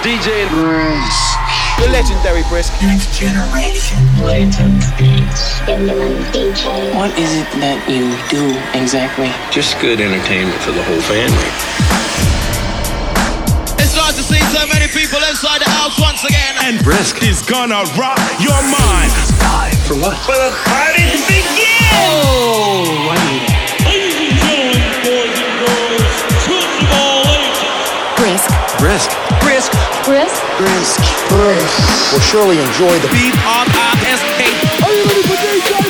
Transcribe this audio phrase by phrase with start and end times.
[0.00, 1.36] DJ Brisk.
[1.76, 2.72] The legendary Brisk.
[2.80, 5.60] Next generation latent beats.
[6.96, 9.28] What is it that you do exactly?
[9.52, 11.50] Just good entertainment for the whole family.
[13.76, 16.56] It's nice to see so many people inside the house once again.
[16.64, 19.12] And Brisk is gonna rock your mind.
[19.84, 20.16] For what?
[20.24, 21.92] For the party to begin!
[21.92, 23.49] Oh, wonderful.
[28.80, 29.10] Brisk.
[29.42, 29.72] Brisk.
[30.06, 30.42] Brisk.
[30.56, 31.00] Brisk.
[31.28, 32.12] Brisk.
[32.14, 33.34] Will surely enjoy the beat.
[33.34, 34.40] B-R-I-S-K.
[34.82, 35.89] Are you ready for DJ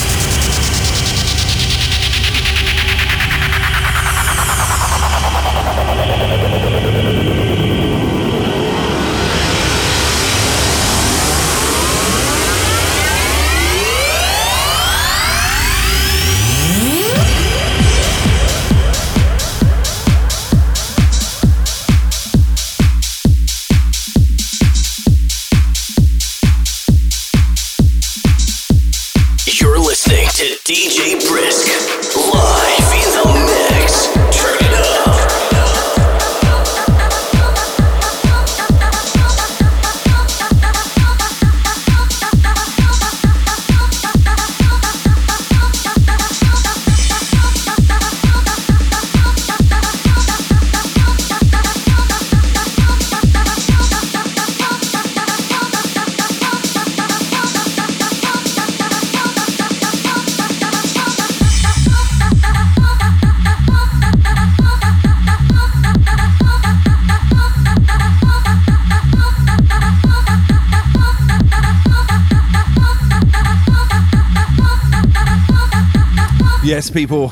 [76.91, 77.29] People.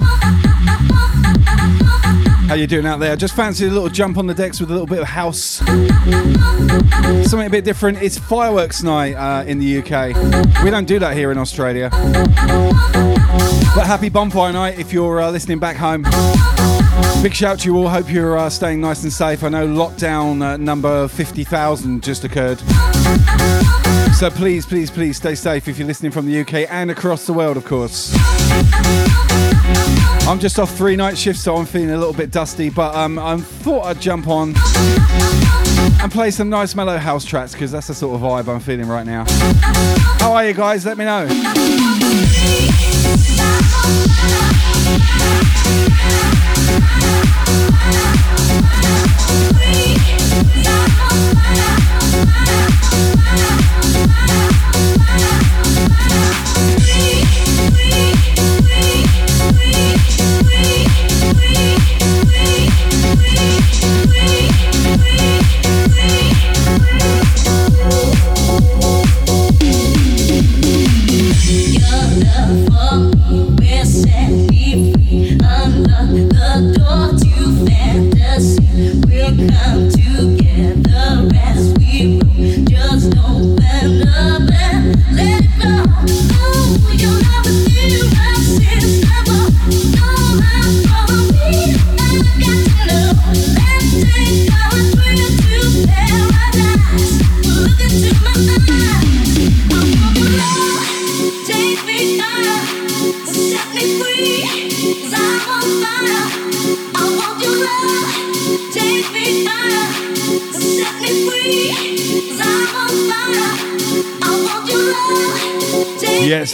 [2.48, 3.16] How you doing out there?
[3.16, 5.62] Just fancy a little jump on the decks with a little bit of house.
[7.30, 8.02] Something a bit different.
[8.02, 10.64] It's fireworks night uh, in the UK.
[10.64, 11.90] We don't do that here in Australia.
[13.76, 16.04] But happy bonfire night if you're uh, listening back home.
[17.22, 17.88] Big shout to you all.
[17.88, 19.44] Hope you're uh, staying nice and safe.
[19.44, 22.60] I know lockdown uh, number 50,000 just occurred.
[24.16, 27.34] So please, please, please stay safe if you're listening from the UK and across the
[27.34, 28.16] world, of course.
[30.30, 33.18] I'm just off three night shifts, so I'm feeling a little bit dusty, but um,
[33.18, 34.54] I thought I'd jump on
[36.02, 38.88] and play some nice mellow house tracks because that's the sort of vibe I'm feeling
[38.88, 39.26] right now.
[40.20, 40.86] How are you guys?
[40.86, 41.28] Let me know.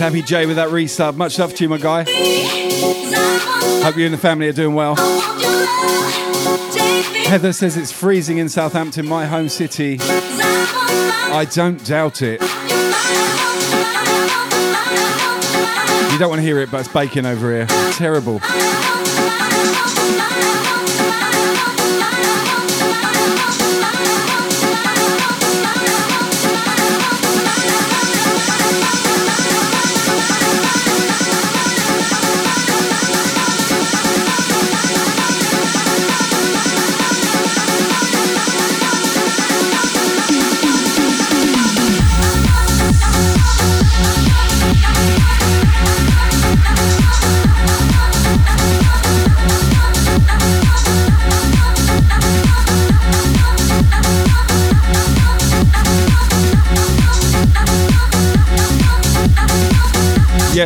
[0.06, 1.16] Happy Jay with that resub.
[1.16, 2.04] Much love to you, my guy.
[3.84, 4.96] Hope you and the family are doing well.
[7.26, 9.98] Heather says it's freezing in Southampton, my home city.
[10.00, 12.40] I don't doubt it.
[16.12, 17.66] You don't want to hear it, but it's baking over here.
[17.94, 18.42] Terrible.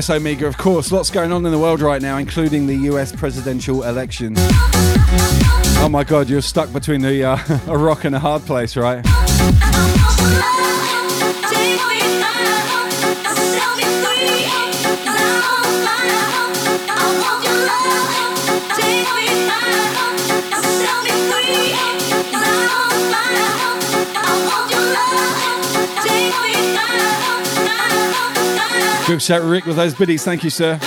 [0.10, 0.92] Omega, of course.
[0.92, 4.34] Lots going on in the world right now, including the US presidential election.
[5.82, 9.06] Oh my god, you're stuck between the, uh, a rock and a hard place, right?
[29.10, 30.24] Good shout, Rick, with those biddies.
[30.24, 30.78] Thank you, sir.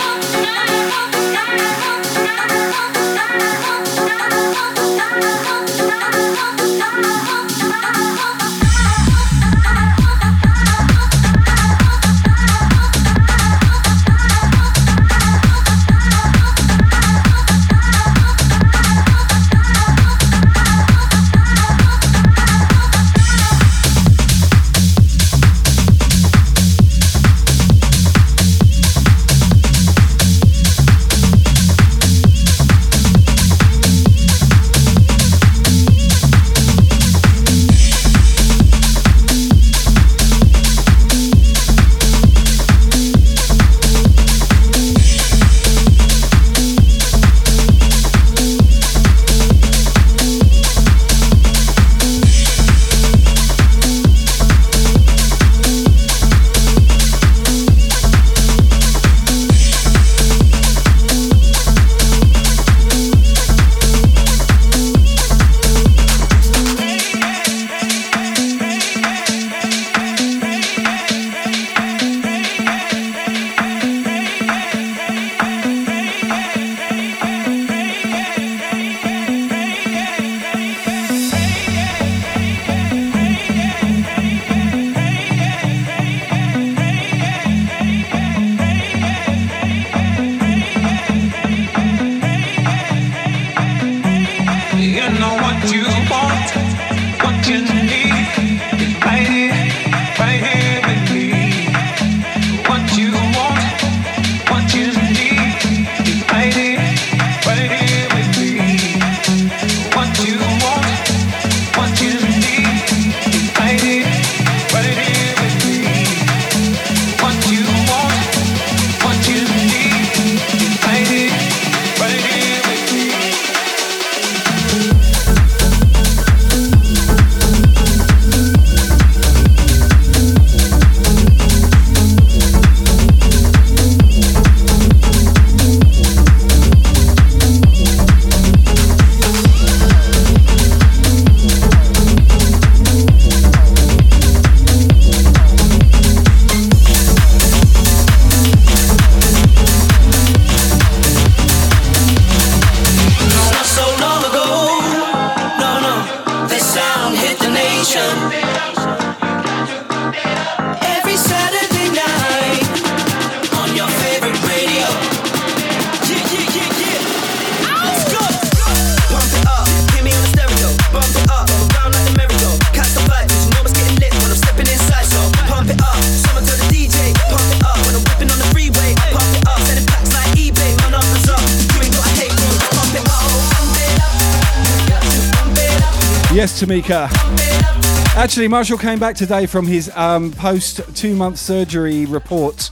[188.15, 192.71] Actually, Marshall came back today from his um, post two month surgery report.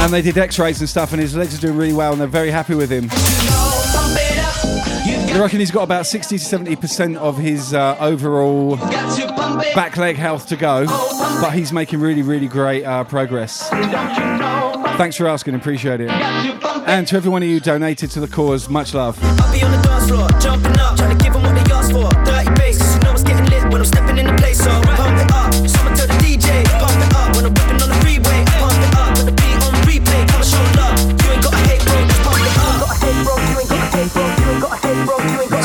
[0.00, 2.20] And they did x rays and stuff, and his legs are doing really well, and
[2.20, 3.08] they're very happy with him.
[5.34, 8.76] I reckon he's got about 60 to 70% of his uh, overall
[9.74, 10.86] back leg health to go,
[11.40, 13.68] but he's making really, really great uh, progress.
[14.96, 16.10] Thanks for asking, appreciate it.
[16.10, 19.18] And to everyone of you donated to the cause, much love.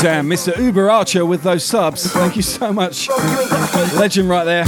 [0.00, 0.56] Damn, uh, Mr.
[0.56, 2.12] Uber Archer with those subs.
[2.12, 3.08] Thank you so much.
[3.94, 4.64] Legend right there.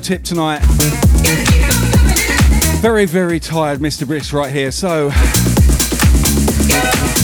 [0.00, 0.60] Tip tonight.
[2.80, 4.06] Very, very tired, Mr.
[4.06, 4.70] Brisk, right here.
[4.70, 5.10] So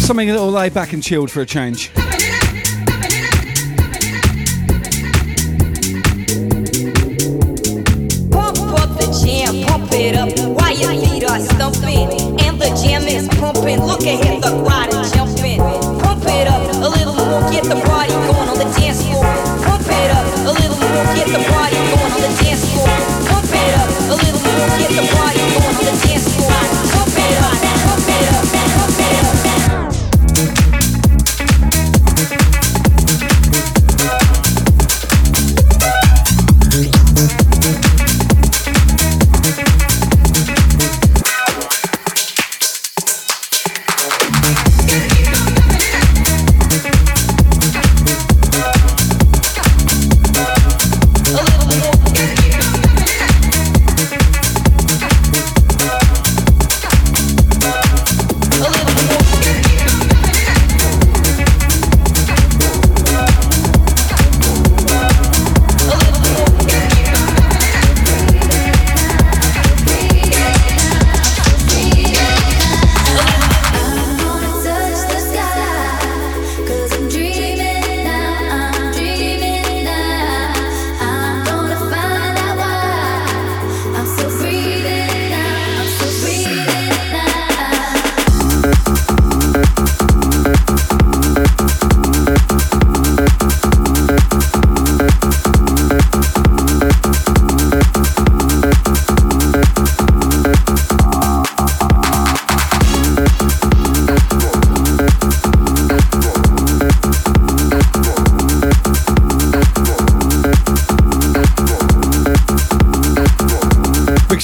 [0.06, 1.90] something a little laid back and chilled for a change.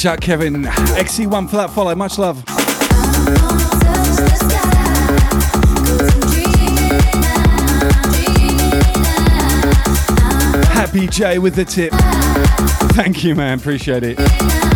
[0.05, 0.65] Shout, Kevin.
[0.65, 1.95] XC1 for that follow.
[1.95, 2.45] Much love.
[10.75, 11.91] Happy J with the tip.
[12.93, 13.59] Thank you, man.
[13.59, 14.74] Appreciate it.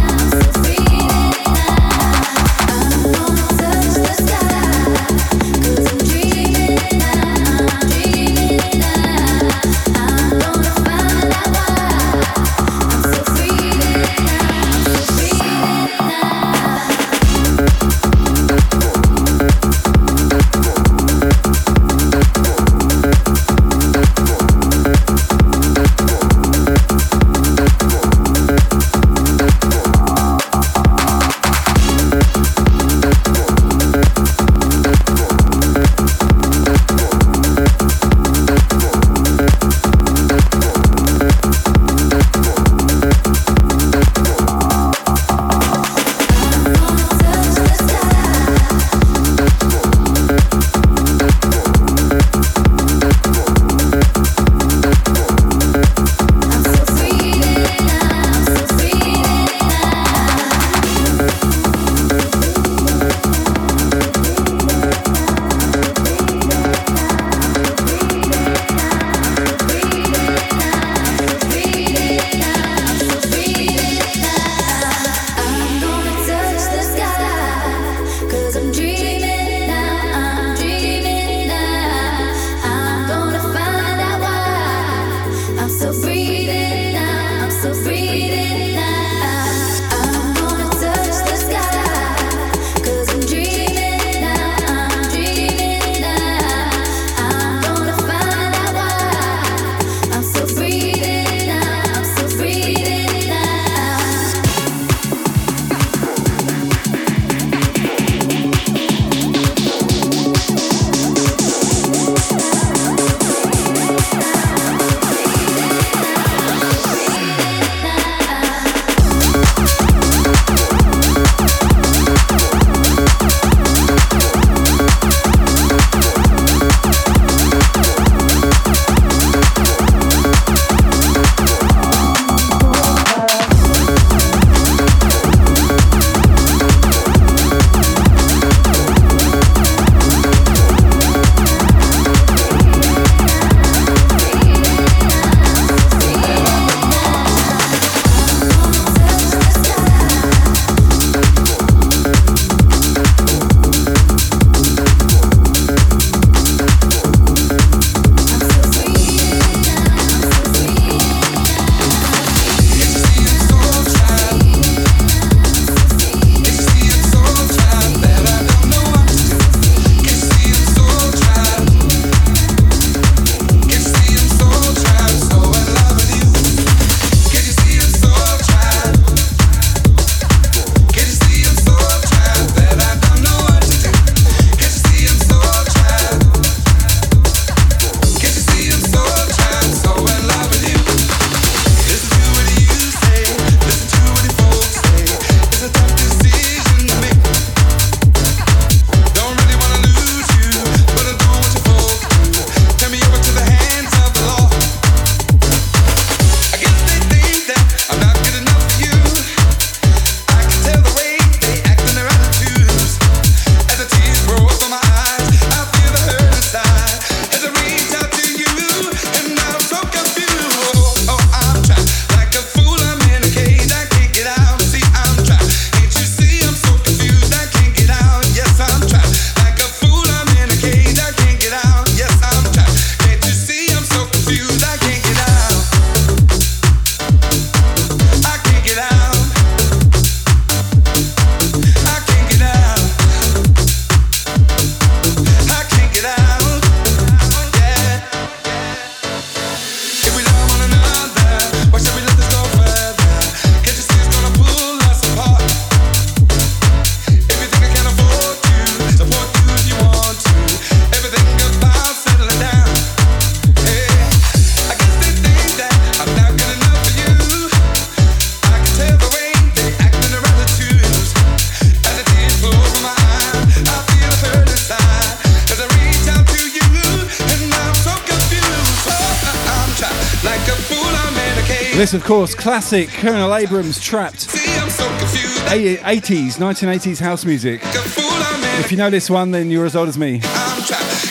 [281.95, 284.29] Of course, classic Colonel Abrams Trapped.
[284.29, 287.63] 80s, 1980s house music.
[287.65, 290.21] If you know this one, then you're as old as me.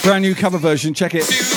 [0.04, 1.57] Brand new cover version, check it.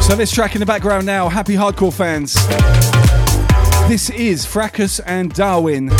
[0.00, 2.34] So this track in the background now, happy hardcore fans.
[3.88, 5.90] This is Fracus and Darwin.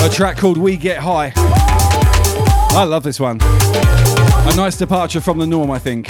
[0.00, 1.32] A track called We Get High.
[1.36, 3.38] I love this one.
[3.40, 6.06] A nice departure from the norm, I think.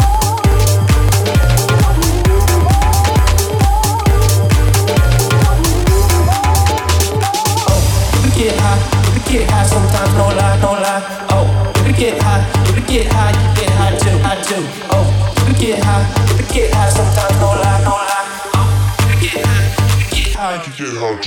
[9.75, 11.03] Sometimes, no lie, no lie.
[11.35, 14.63] Oh, if we get high, if we get high, you get high too, high too.
[14.95, 15.07] Oh,
[15.37, 18.27] if we get high, if we get high sometimes, no lie, no lie.
[18.55, 18.67] Oh,
[19.01, 21.19] if we get high, if we get high, you get high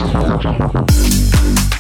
[1.72, 1.77] too.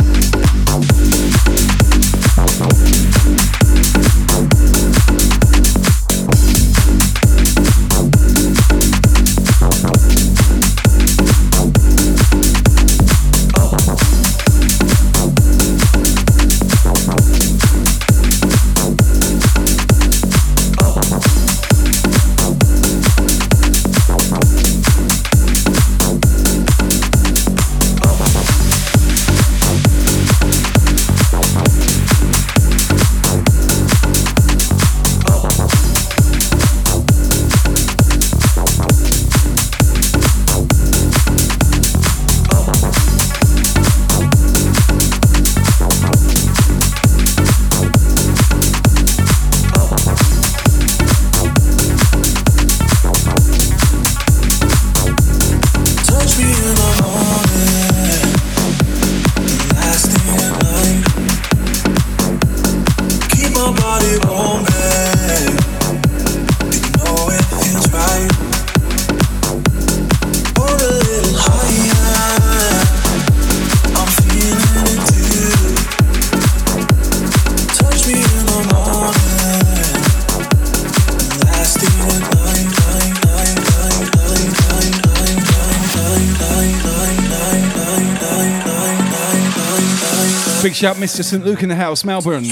[90.78, 91.24] Shout, Mr.
[91.24, 91.44] St.
[91.44, 92.44] Luke in the house, Melbourne.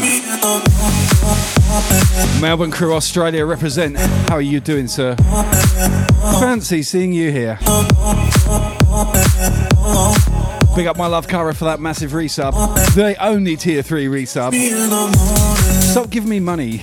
[2.41, 3.97] Melbourne crew, Australia represent.
[3.97, 5.15] How are you doing, sir?
[6.39, 7.59] Fancy seeing you here.
[10.75, 12.53] Big up my love, Cara, for that massive resub.
[12.95, 14.53] The only tier 3 resub.
[15.83, 16.81] Stop giving me money.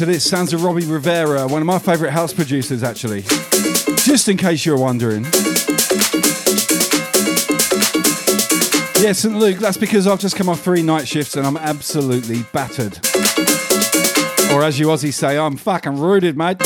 [0.00, 0.28] Into this.
[0.28, 3.20] Sounds of Robbie Rivera, one of my favourite house producers, actually.
[3.96, 5.24] Just in case you're wondering.
[8.96, 9.34] Yeah, St.
[9.34, 12.96] Luke, that's because I've just come off three night shifts and I'm absolutely battered.
[14.54, 16.56] Or as you Aussies say, I'm fucking rooted, mate.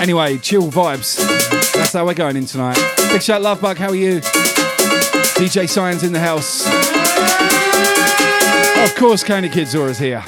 [0.00, 1.18] Anyway, chill vibes.
[1.74, 2.78] That's how we're going in tonight.
[3.10, 4.20] Big shout, Love Bug, how are you?
[4.20, 6.66] DJ Science in the house.
[8.88, 10.24] Of course, County Kidzora's here.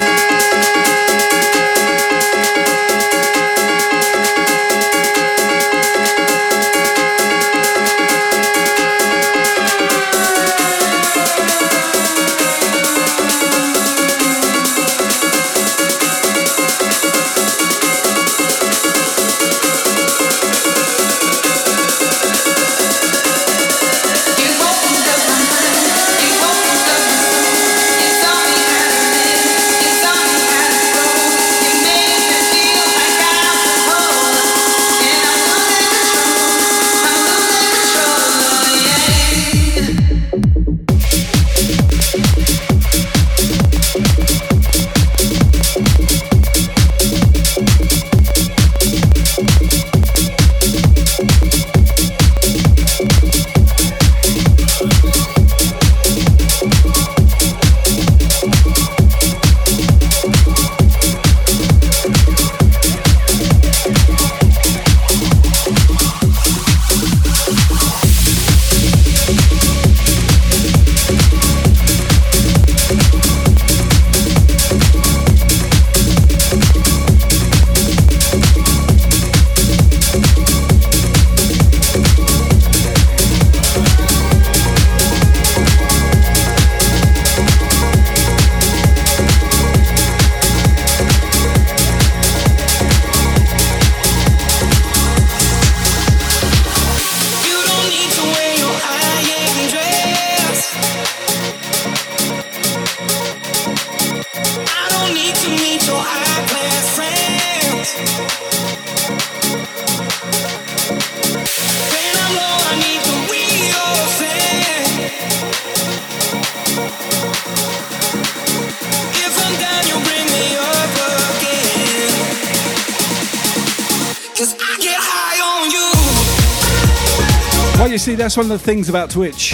[128.29, 129.53] That's one of the things about Twitch.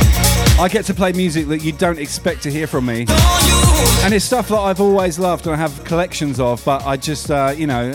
[0.60, 3.06] I get to play music that you don't expect to hear from me.
[4.04, 7.32] And it's stuff that I've always loved and I have collections of, but I just,
[7.32, 7.94] uh, you know,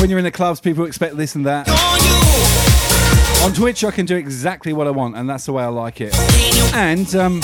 [0.00, 1.68] when you're in the clubs, people expect this and that.
[3.44, 6.00] On Twitch, I can do exactly what I want, and that's the way I like
[6.00, 6.12] it.
[6.74, 7.34] And, um,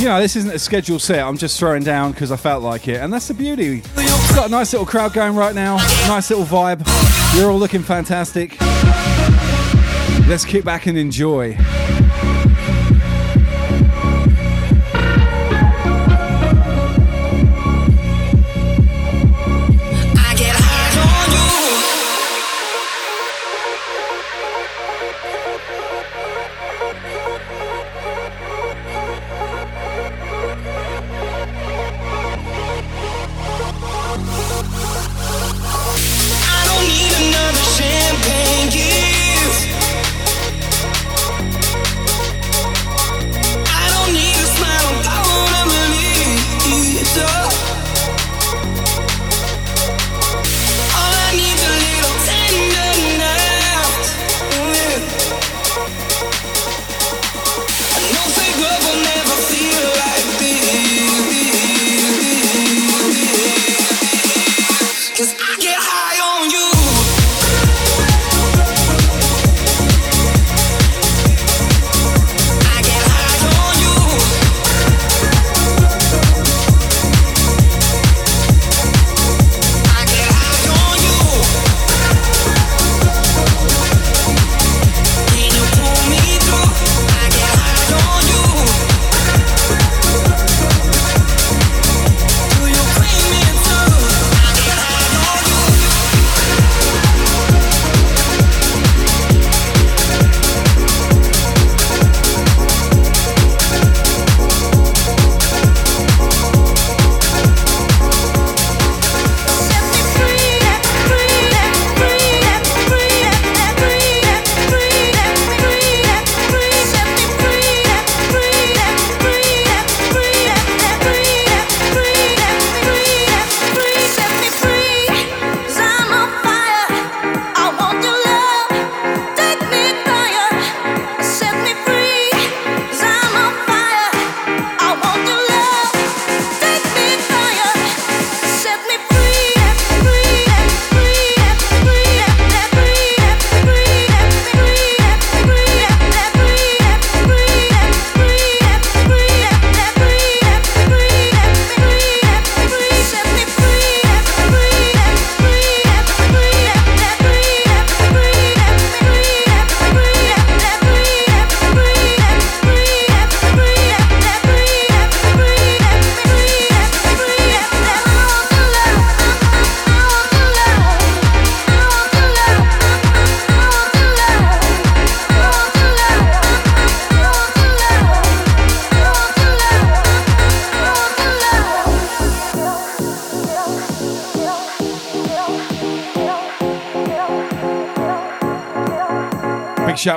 [0.00, 2.88] you know, this isn't a scheduled set, I'm just throwing down because I felt like
[2.88, 3.82] it, and that's the beauty.
[4.34, 5.76] Got a nice little crowd going right now,
[6.08, 6.84] nice little vibe.
[7.36, 8.61] You're all looking fantastic.
[10.32, 11.58] Let's kick back and enjoy.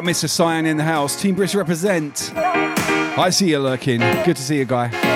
[0.05, 0.29] Mr.
[0.29, 1.19] Cyan in the house.
[1.19, 2.31] Team Brisk represent.
[2.35, 3.99] I see you lurking.
[3.99, 5.14] Good to see you, guy.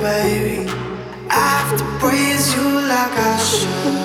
[0.00, 0.66] baby.
[1.28, 3.99] I have to praise you like I should.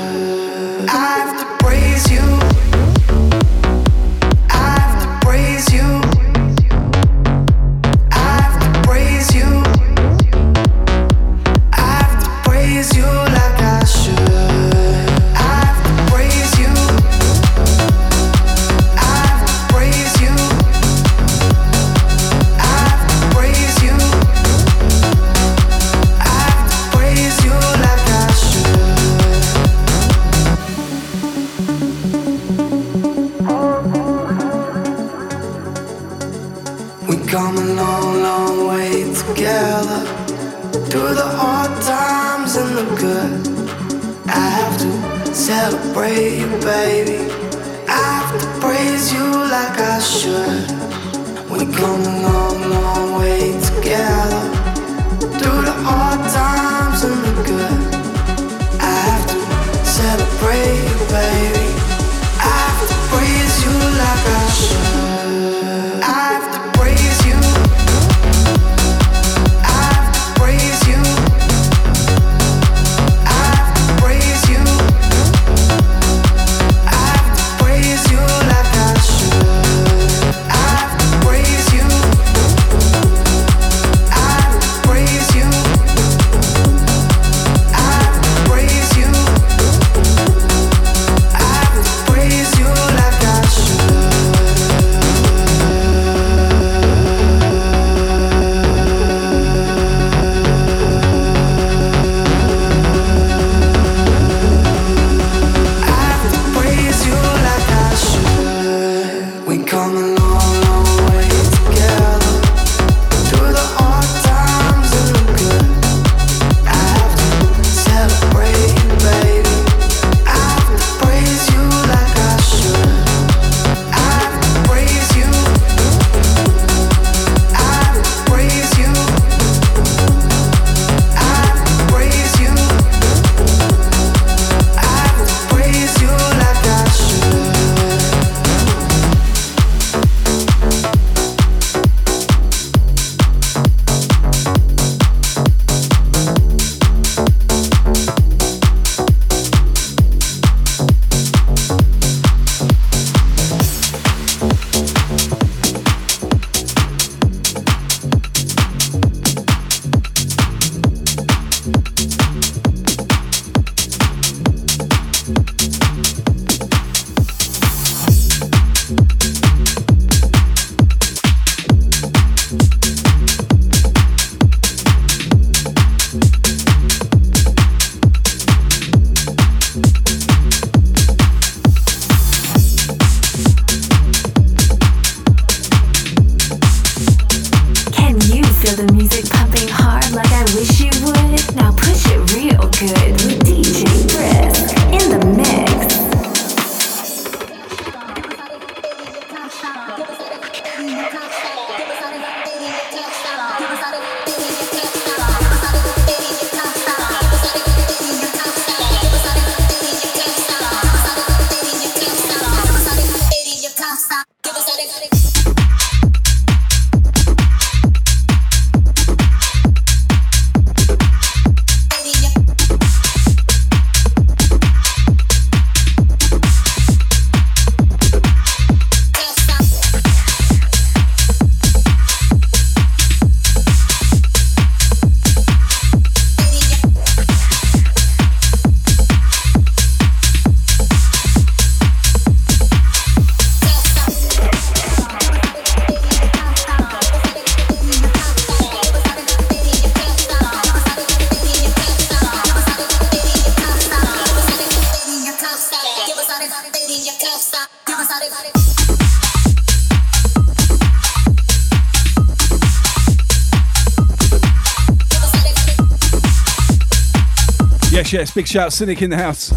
[268.36, 269.50] Big shout, Cynic in the house.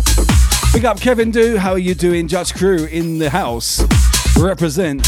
[0.72, 1.57] Big up, Kevin Do.
[1.57, 2.29] How are you doing?
[2.29, 3.83] Judge Crew in the house.
[4.39, 5.05] Represent.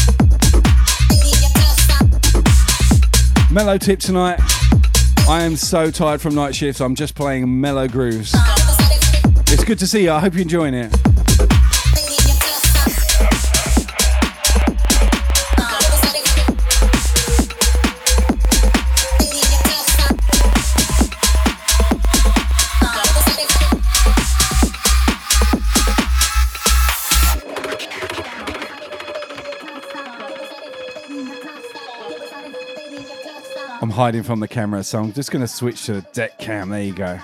[3.49, 4.41] Mellow tip tonight.
[5.29, 6.81] I am so tired from night shifts.
[6.81, 8.35] I'm just playing mellow grooves.
[9.47, 10.11] It's good to see you.
[10.11, 10.93] I hope you're enjoying it.
[34.01, 36.69] Hiding from the camera, so I'm just going to switch to the deck cam.
[36.69, 37.19] There you go.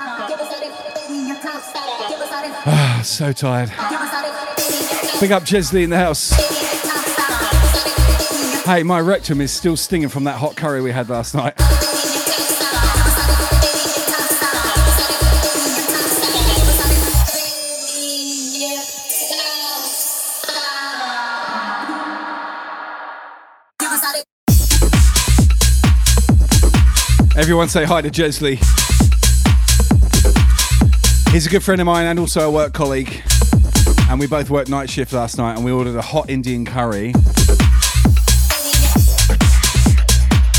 [2.69, 3.69] Ah, so tired.
[5.19, 6.29] Big up Chesley in the house.
[8.63, 11.55] Hey, my rectum is still stinging from that hot curry we had last night.
[27.37, 28.55] Everyone say hi to Jesley.
[31.31, 33.21] He's a good friend of mine and also a work colleague.
[34.09, 37.13] And we both worked night shift last night and we ordered a hot Indian curry.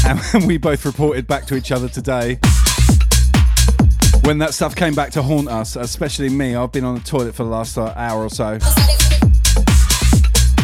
[0.07, 2.39] And we both reported back to each other today.
[4.23, 7.35] When that stuff came back to haunt us, especially me, I've been on the toilet
[7.35, 8.59] for the last hour or so.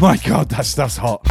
[0.01, 1.27] My god, that stuff's hot.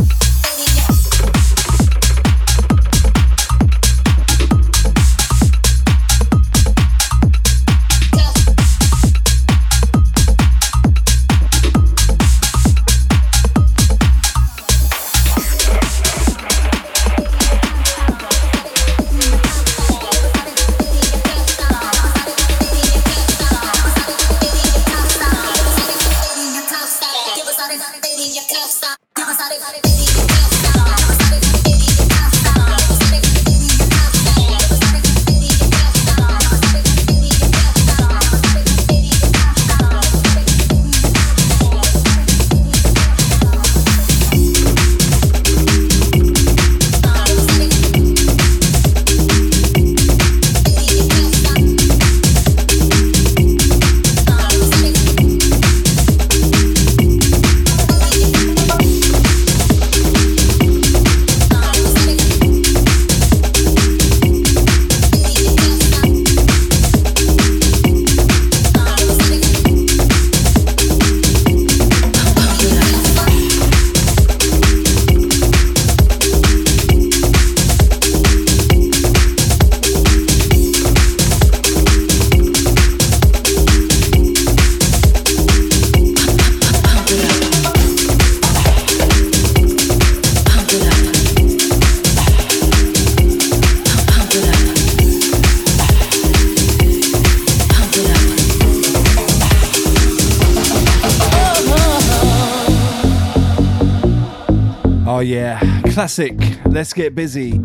[105.24, 106.36] Yeah, classic.
[106.66, 107.60] Let's get busy.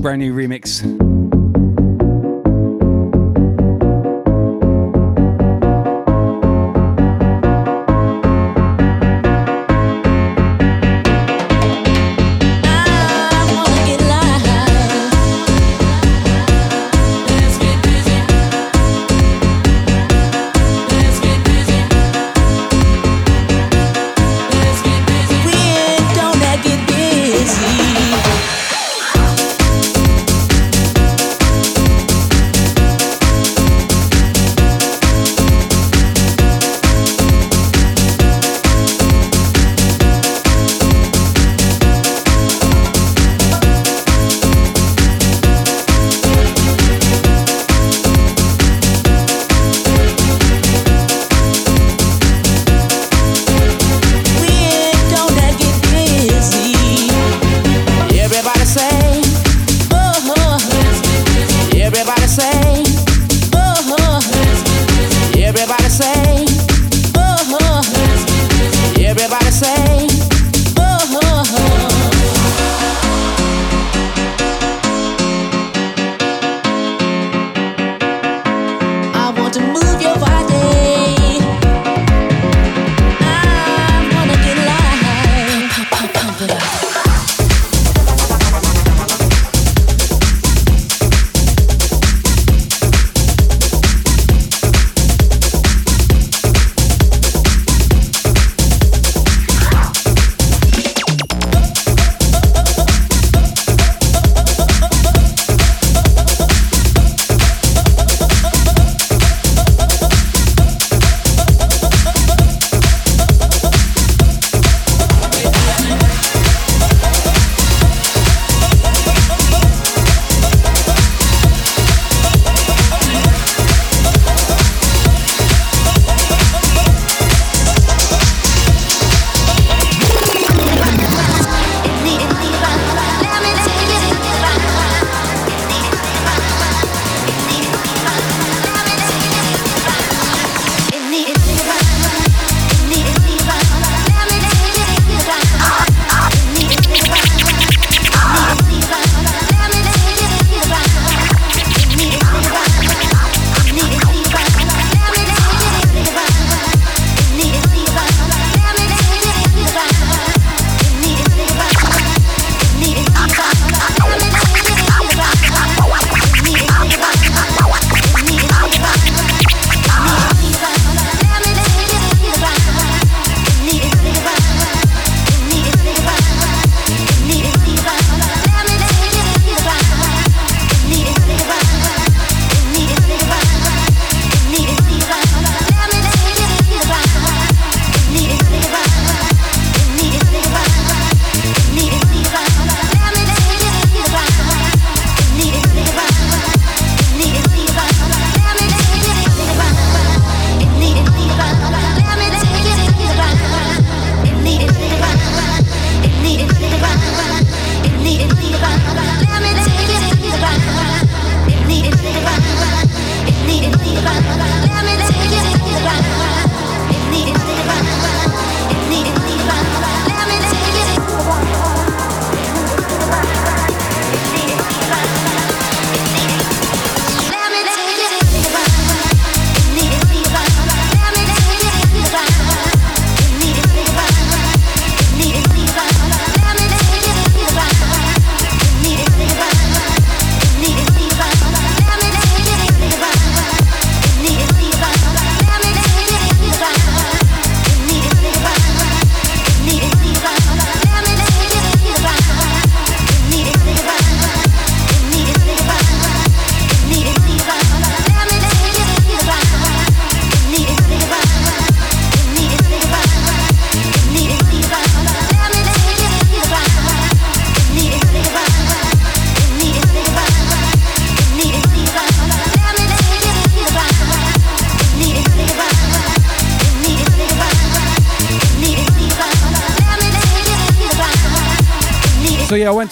[0.00, 1.05] Brand new remix.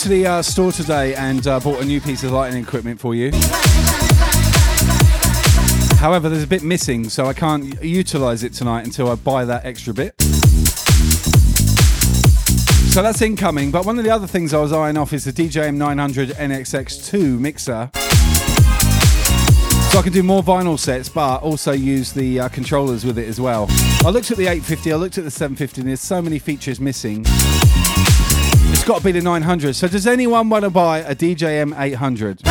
[0.04, 3.14] To the uh, store today and uh, bought a new piece of lighting equipment for
[3.14, 3.30] you.
[5.96, 9.64] However, there's a bit missing, so I can't utilize it tonight until I buy that
[9.64, 10.14] extra bit.
[12.92, 15.32] So that's incoming, but one of the other things I was eyeing off is the
[15.32, 17.90] DJM 900 NXS2 mixer.
[19.90, 23.26] So I can do more vinyl sets, but also use the uh, controllers with it
[23.26, 23.68] as well.
[24.04, 26.78] I looked at the 850, I looked at the 750, and there's so many features
[26.78, 27.24] missing.
[28.84, 29.74] It's got to be the 900.
[29.74, 32.42] So does anyone want to buy a DJM 800?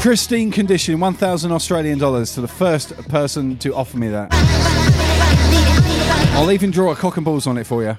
[0.00, 4.28] Pristine condition, 1,000 Australian dollars to the first person to offer me that.
[6.36, 7.96] I'll even draw a cock and balls on it for you.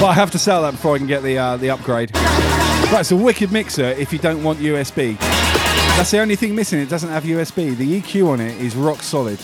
[0.00, 2.10] But I have to sell that before I can get the uh, the upgrade.
[2.16, 5.41] Right, it's a wicked mixer if you don't want USB.
[5.96, 6.80] That's the only thing missing.
[6.80, 7.76] It doesn't have USB.
[7.76, 9.38] The EQ on it is rock solid.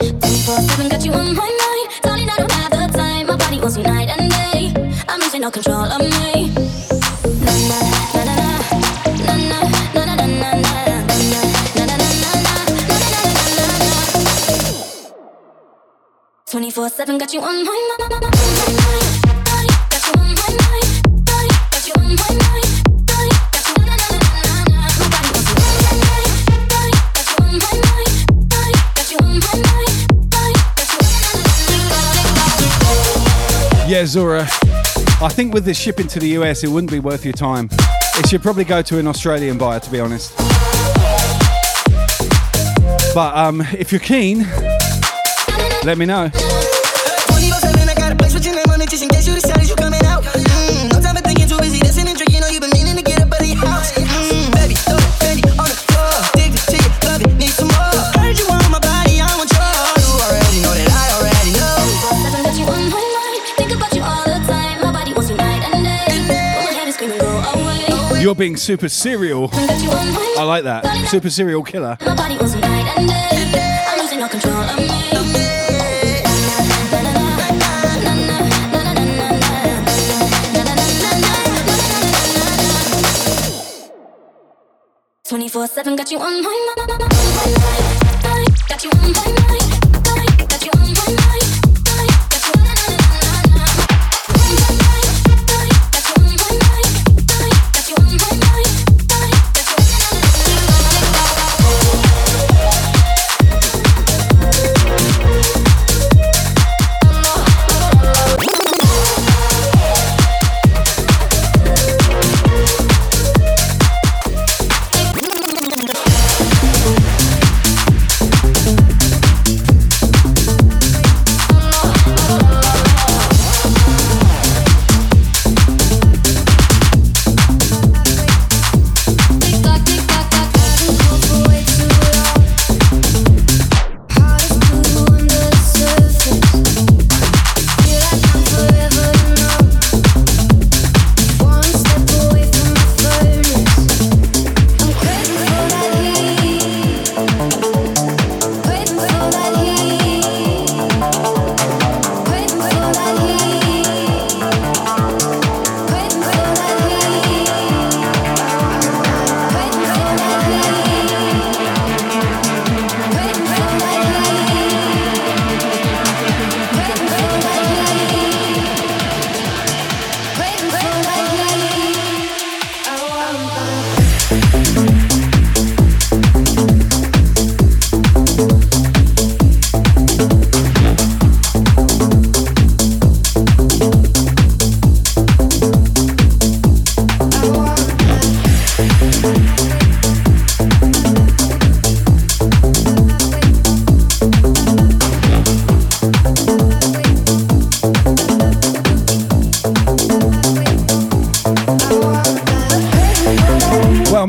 [0.00, 1.88] 24 7 got you on my mind.
[2.04, 3.26] I don't have the time.
[3.26, 4.72] My body wants you night and day.
[5.08, 6.52] I'm losing all control of me.
[7.40, 7.80] Na na
[8.14, 8.48] na na na.
[9.24, 9.58] Na na
[9.94, 11.88] na na na na na.
[16.50, 18.77] 24 7 got you on my mind.
[34.08, 34.42] Yeah, Zora.
[35.20, 37.68] I think with this shipping to the US, it wouldn't be worth your time.
[38.16, 40.34] It should probably go to an Australian buyer, to be honest.
[43.14, 44.46] But um, if you're keen,
[45.84, 46.30] let me know.
[68.28, 69.48] You're being super serial.
[69.54, 70.84] I like that.
[71.08, 71.96] Super serial killer.
[85.26, 86.98] Twenty-four seven, got you on my mind.
[88.68, 89.37] Got you on my mind.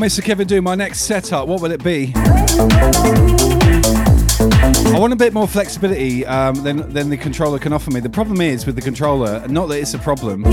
[0.09, 0.23] Mr.
[0.23, 2.11] Kevin do my next setup, what will it be?
[2.15, 2.25] I
[4.97, 7.99] want a bit more flexibility um, than, than the controller can offer me.
[7.99, 10.45] The problem is with the controller, not that it's a problem,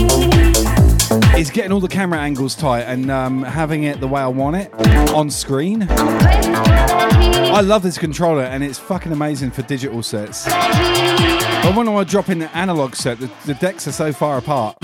[1.34, 4.56] is getting all the camera angles tight and um, having it the way I want
[4.56, 4.74] it
[5.14, 5.86] on screen.
[5.88, 10.44] I love this controller and it's fucking amazing for digital sets.
[10.44, 14.76] But when I drop in the analog set, the, the decks are so far apart.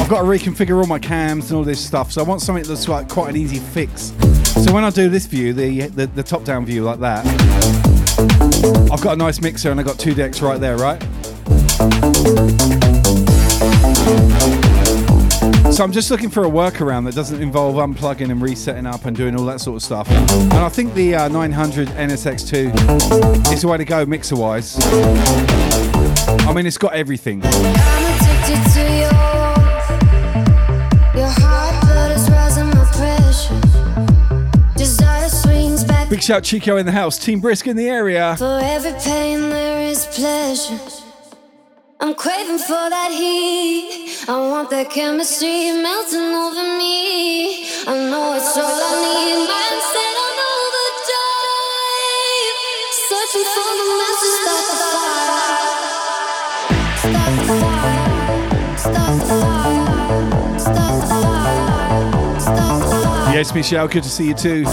[0.00, 2.64] I've got to reconfigure all my cams and all this stuff, so I want something
[2.64, 4.12] that's like quite an easy fix.
[4.64, 7.24] So when I do this view, the, the, the top down view like that,
[8.90, 11.00] I've got a nice mixer and I've got two decks right there, right?
[15.72, 19.16] So I'm just looking for a workaround that doesn't involve unplugging and resetting up and
[19.16, 20.10] doing all that sort of stuff.
[20.10, 24.76] And I think the uh, 900 NXS2 is the way to go mixer wise.
[26.46, 27.40] I mean, it's got everything.
[36.10, 38.34] Big shout Chico in the house, Team Brisk in the area.
[38.36, 40.76] For every pain there is pleasure.
[42.00, 44.24] I'm craving for that heat.
[44.28, 47.62] I want that chemistry melting over me.
[47.86, 49.46] I know it's all I need.
[49.54, 51.38] Mindset on overdrive.
[53.06, 55.54] Searching for the message the fire.
[57.06, 57.94] Start the fire.
[58.76, 60.58] Start the fire.
[62.40, 63.32] Start the fire.
[63.32, 64.64] Yes, Michelle, good to see you too.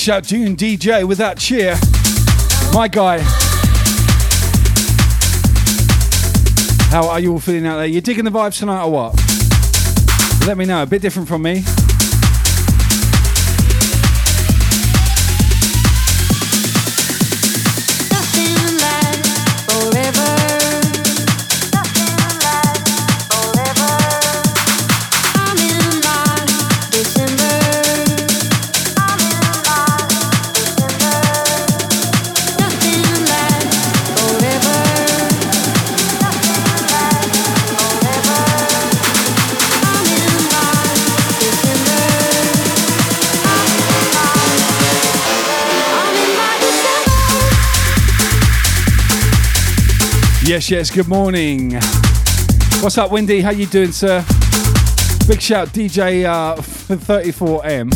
[0.00, 1.74] Shout to you DJ with that cheer.
[2.72, 3.18] My guy.
[6.88, 7.86] How are you all feeling out there?
[7.86, 10.46] You digging the vibes tonight or what?
[10.46, 10.82] Let me know.
[10.82, 11.64] A bit different from me.
[50.70, 51.72] Yes, good morning.
[52.80, 53.40] What's up, Wendy?
[53.40, 54.24] How you doing, sir?
[55.26, 57.90] Big shout, DJ uh, 34M,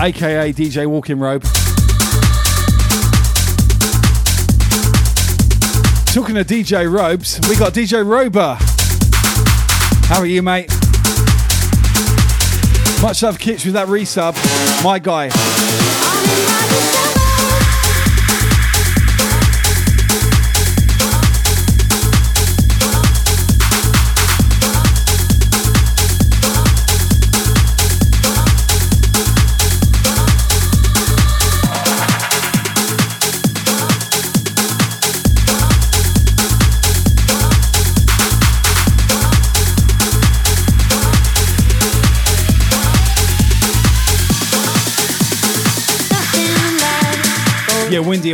[0.00, 1.42] aka DJ Walking Robe.
[6.06, 8.56] Talking to DJ Robes, we got DJ Rober.
[10.06, 10.70] How are you, mate?
[13.02, 14.32] Much love, Kitch, with that resub.
[14.82, 15.28] My guy.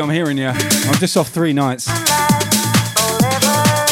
[0.00, 0.48] I'm hearing you.
[0.48, 1.86] I'm just off three nights.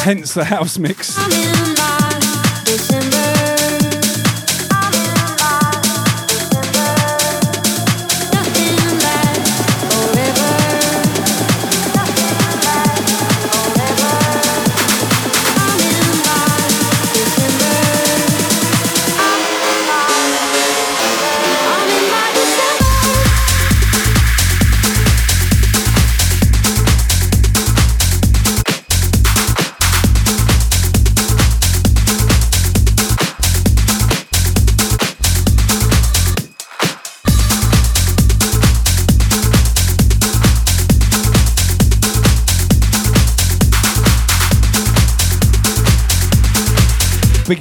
[0.05, 1.78] Hence the house mix.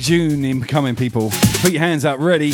[0.08, 1.32] June incoming, people.
[1.62, 2.54] Put your hands up, ready.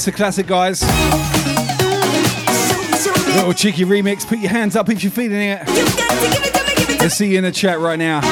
[0.00, 0.80] It's a classic, guys.
[3.36, 4.26] Little cheeky remix.
[4.26, 5.60] Put your hands up if you're feeling it.
[7.00, 8.22] Let's see you in the chat right now.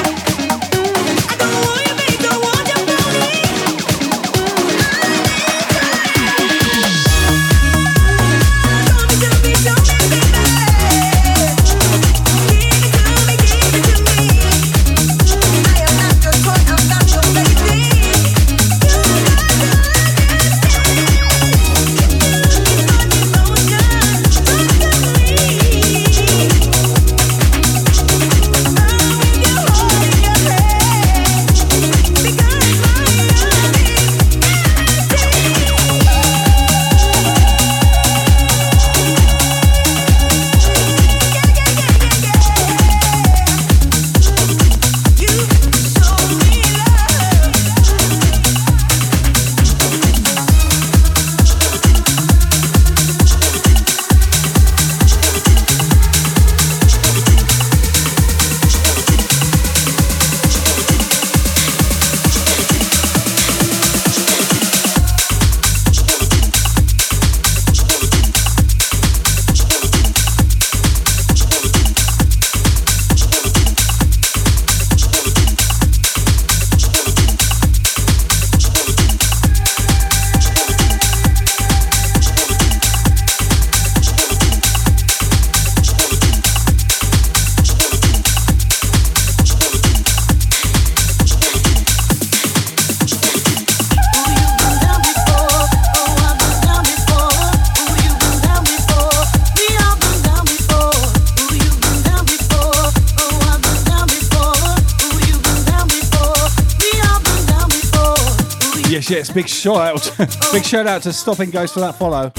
[109.29, 110.11] Yes, big shout out,
[110.51, 112.31] big shout out to Stopping Ghost for that follow.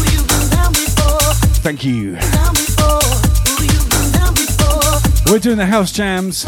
[1.62, 2.16] Thank you.
[5.30, 6.44] We're doing the house jams.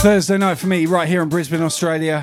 [0.00, 2.20] Thursday night for me, right here in Brisbane, Australia.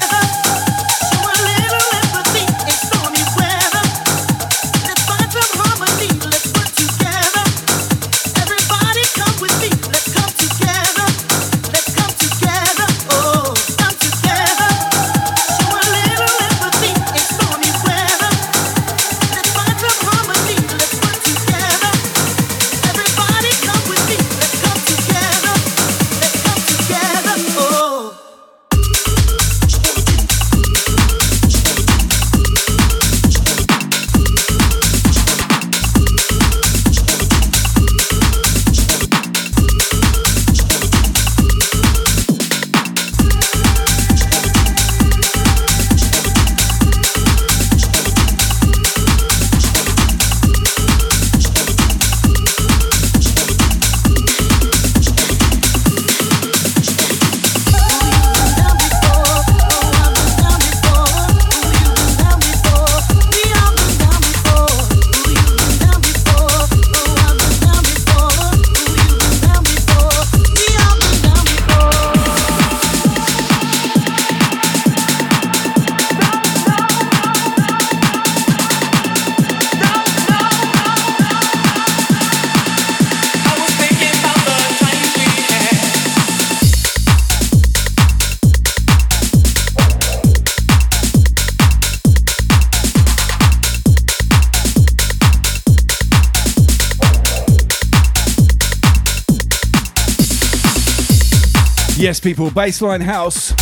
[102.20, 103.53] Yes, people, baseline house,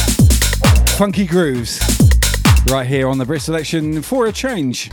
[0.98, 1.80] funky grooves,
[2.72, 4.90] right here on the Brisk Selection for a change.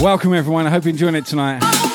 [0.00, 0.64] Welcome, everyone.
[0.68, 1.87] I hope you're enjoying it tonight.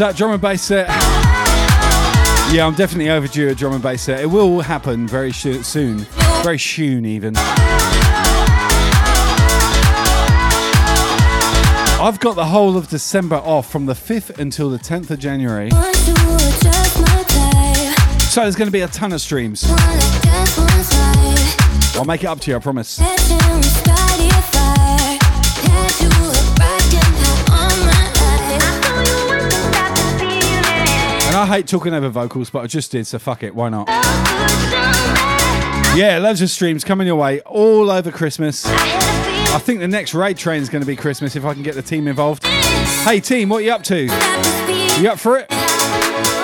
[0.00, 0.16] That?
[0.16, 0.88] Drum and bass set.
[2.52, 4.20] Yeah, I'm definitely overdue a drum and bass set.
[4.20, 5.98] It will happen very sh- soon.
[6.42, 7.34] Very soon, even.
[12.00, 15.70] I've got the whole of December off from the 5th until the 10th of January.
[18.30, 19.64] So there's going to be a ton of streams.
[21.94, 22.98] I'll make it up to you, I promise.
[31.40, 33.88] I hate talking over vocals, but I just did, so fuck it, why not?
[35.96, 38.66] Yeah, loads of streams coming your way all over Christmas.
[38.66, 41.76] I think the next raid train is going to be Christmas if I can get
[41.76, 42.44] the team involved.
[42.44, 44.02] Hey team, what are you up to?
[44.02, 46.39] You up for it?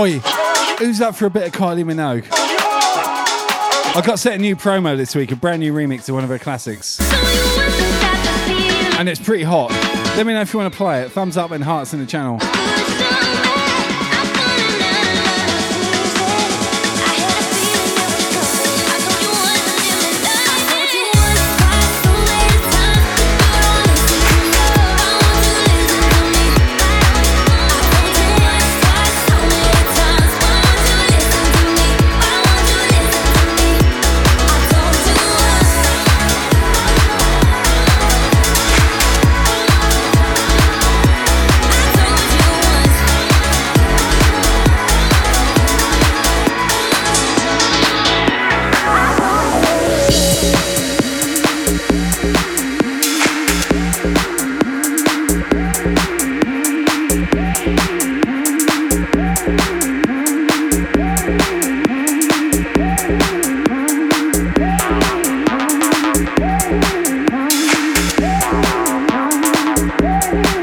[0.00, 0.18] Oi,
[0.78, 2.26] who's up for a bit of Kylie Minogue?
[2.32, 6.30] I got set a new promo this week, a brand new remix of one of
[6.30, 6.98] her classics.
[8.98, 9.70] And it's pretty hot.
[10.16, 11.12] Let me know if you want to play it.
[11.12, 12.38] Thumbs up and hearts in the channel.
[70.32, 70.59] What's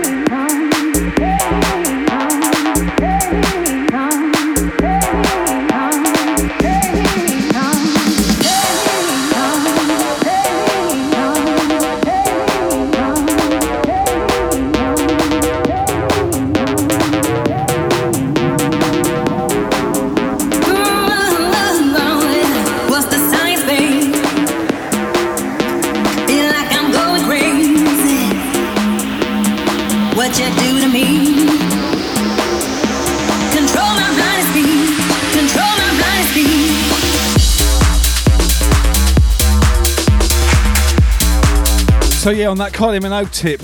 [42.47, 43.61] on that Kylie Minogue tip,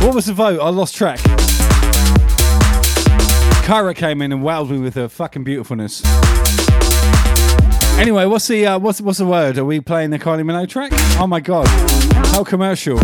[0.00, 0.60] what was the vote?
[0.60, 1.18] I lost track.
[3.66, 6.02] Kyra came in and wowed me with her fucking beautifulness.
[7.98, 9.58] Anyway, what's the uh, what's what's the word?
[9.58, 10.92] Are we playing the Kylie Minogue track?
[11.18, 11.66] Oh my god,
[12.28, 12.98] how commercial!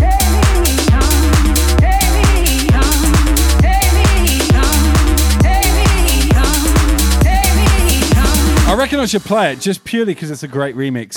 [8.66, 11.16] I reckon I should play it just purely because it's a great remix.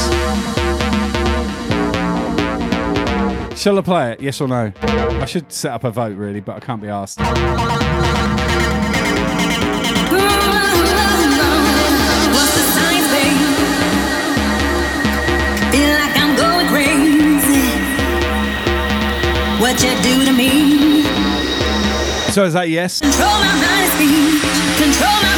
[3.61, 4.21] Shall I play it?
[4.21, 4.73] Yes or no?
[4.81, 7.19] I should set up a vote really, but I can't be asked.
[7.19, 7.35] What's
[12.57, 13.37] the science, babe?
[15.69, 17.69] Feel like I'm going crazy.
[19.61, 21.03] What you do to me?
[22.31, 22.99] So is that yes?
[22.99, 23.57] Control my.
[24.79, 25.31] Control my.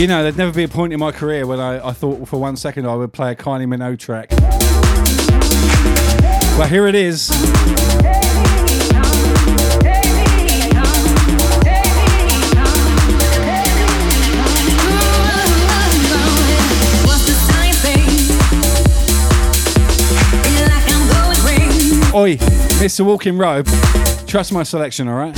[0.00, 2.40] You know, there'd never be a point in my career when I, I thought for
[2.40, 4.30] one second I would play a Kylie Minogue track.
[6.58, 7.28] Well, here it is.
[17.04, 18.08] What's the science, babe?
[20.46, 22.16] Feel like I'm going crazy.
[22.16, 22.36] Oi,
[22.82, 23.04] Mr.
[23.04, 23.66] Walking Robe.
[24.26, 25.36] Trust my selection, alright?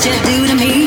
[0.00, 0.79] What you do to me.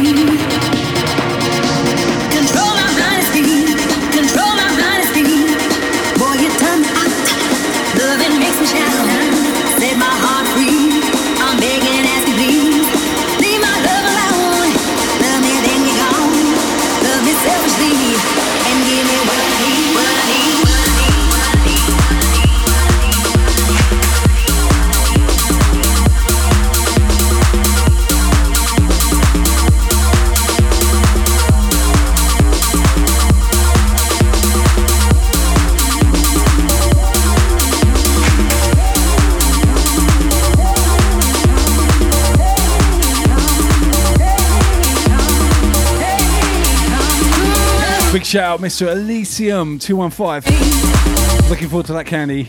[48.34, 48.91] Shout out, Mr.
[48.91, 51.49] Elysium 215.
[51.51, 52.45] Looking forward to that candy.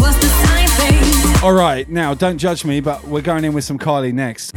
[0.00, 1.42] What's the sign thing?
[1.42, 4.49] All right, now don't judge me, but we're going in with some Kylie next.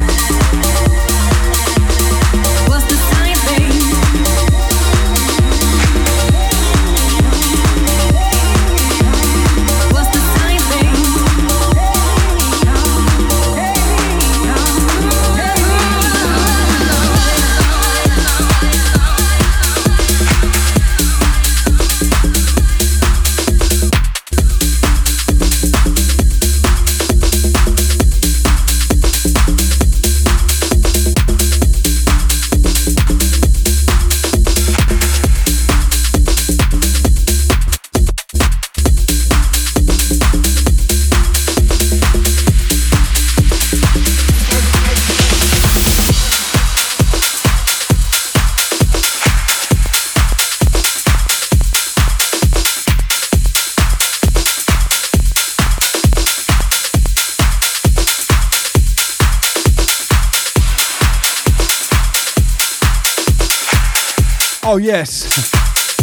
[64.74, 65.52] Oh, yes.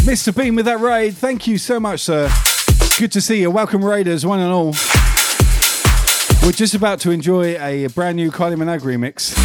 [0.06, 0.34] Mr.
[0.34, 1.14] Bean with that raid.
[1.14, 2.30] Thank you so much, sir.
[2.98, 3.50] Good to see you.
[3.50, 4.74] Welcome, Raiders, one and all.
[6.42, 9.36] We're just about to enjoy a brand new Kylie Minogue remix.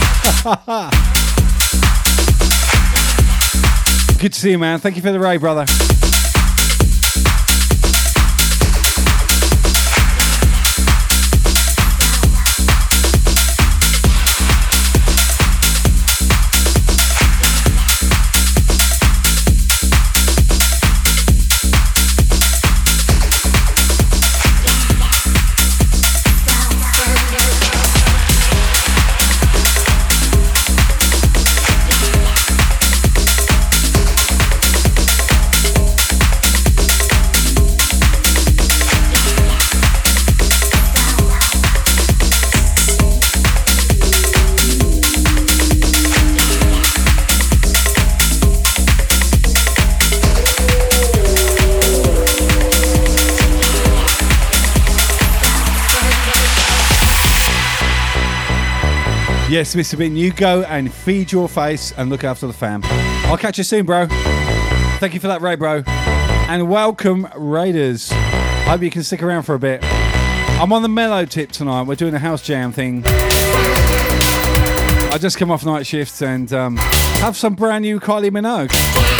[4.17, 4.79] Good to see you, man.
[4.79, 5.65] Thank you for the raid, brother.
[59.49, 59.97] Yes, Mr.
[59.97, 62.81] Bean, you go and feed your face and look after the fam.
[62.83, 64.05] I'll catch you soon, bro.
[64.99, 65.83] Thank you for that, Ray, bro.
[65.87, 68.09] And welcome, Raiders.
[68.11, 69.81] Hope you can stick around for a bit.
[69.85, 71.83] I'm on the mellow tip tonight.
[71.83, 73.03] We're doing a house jam thing.
[75.13, 79.16] I just come off night shifts and um, have some brand new Kylie Minogue.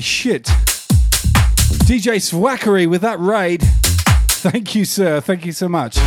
[0.00, 0.44] Shit.
[1.84, 3.62] DJ Swackery with that raid.
[3.62, 5.20] Thank you, sir.
[5.20, 5.98] Thank you so much.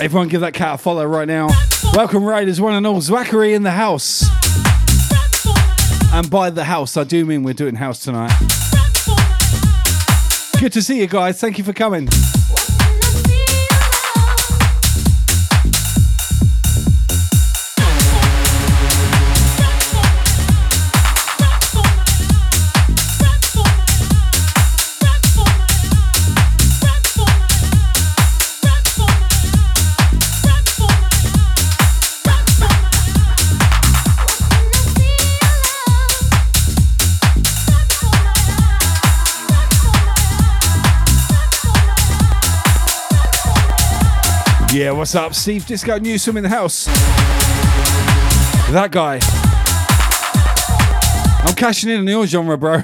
[0.00, 1.48] Everyone give that cat a follow right now.
[1.94, 3.00] Welcome, Raiders, one and all.
[3.00, 4.24] Zwackery in the house.
[6.12, 8.32] And by the house, I do mean we're doing house tonight.
[10.58, 11.40] Good to see you guys.
[11.40, 12.08] Thank you for coming.
[44.96, 45.34] What's up?
[45.34, 46.84] Steve Disco Newsome in the house.
[48.70, 49.18] That guy.
[51.46, 52.76] I'm cashing in on your genre, bro.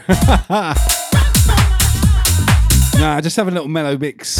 [2.98, 4.38] nah, just have a little mellow mix.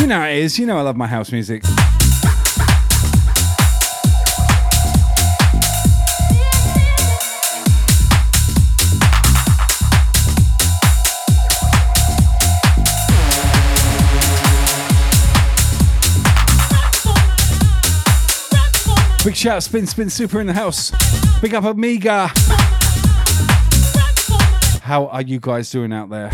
[0.00, 0.58] You know it is.
[0.58, 1.62] You know I love my house music.
[19.26, 20.92] Big shout, out Spin Spin Super in the house.
[21.40, 22.30] Big up Amiga.
[24.82, 26.30] How are you guys doing out there?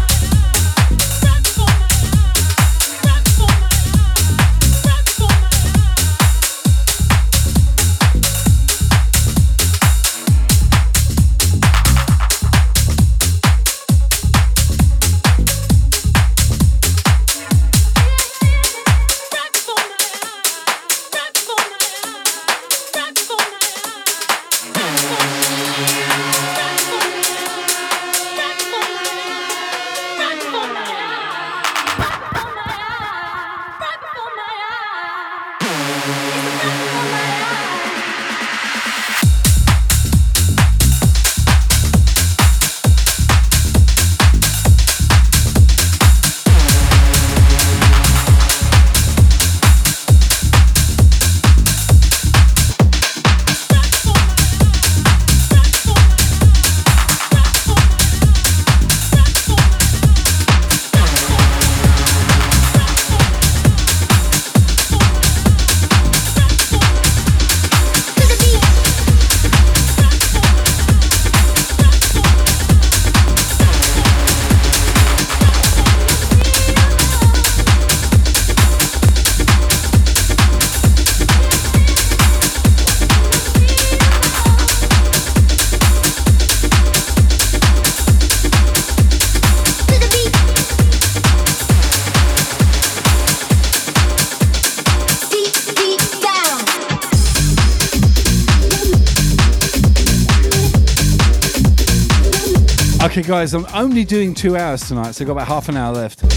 [103.32, 106.22] Guys, I'm only doing two hours tonight, so I've got about half an hour left.
[106.22, 106.30] And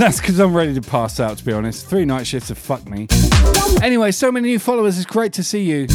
[0.00, 1.86] that's because I'm ready to pass out, to be honest.
[1.86, 3.08] Three night shifts have fucked me.
[3.82, 4.96] Anyway, so many new followers.
[4.96, 5.86] It's great to see you.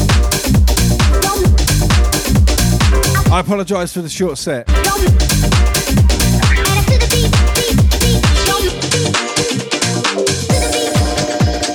[3.32, 4.68] I apologise for the short set.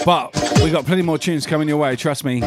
[0.06, 2.42] But we've got plenty more tunes coming your way, trust me.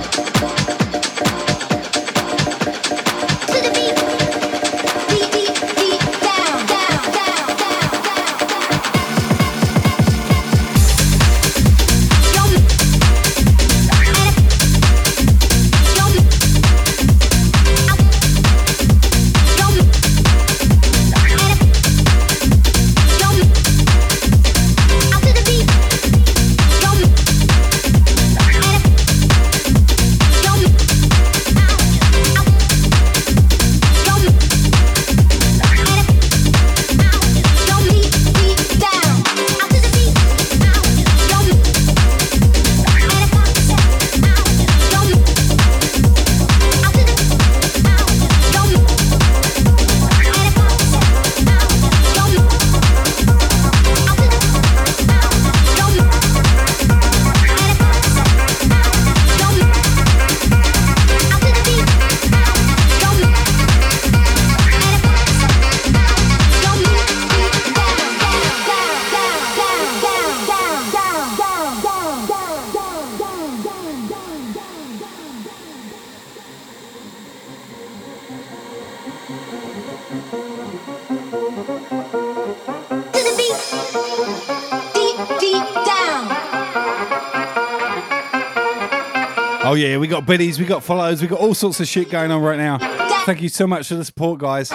[90.12, 92.76] Got biddies, we got follows, we got all sorts of shit going on right now.
[93.24, 94.70] Thank you so much for the support, guys.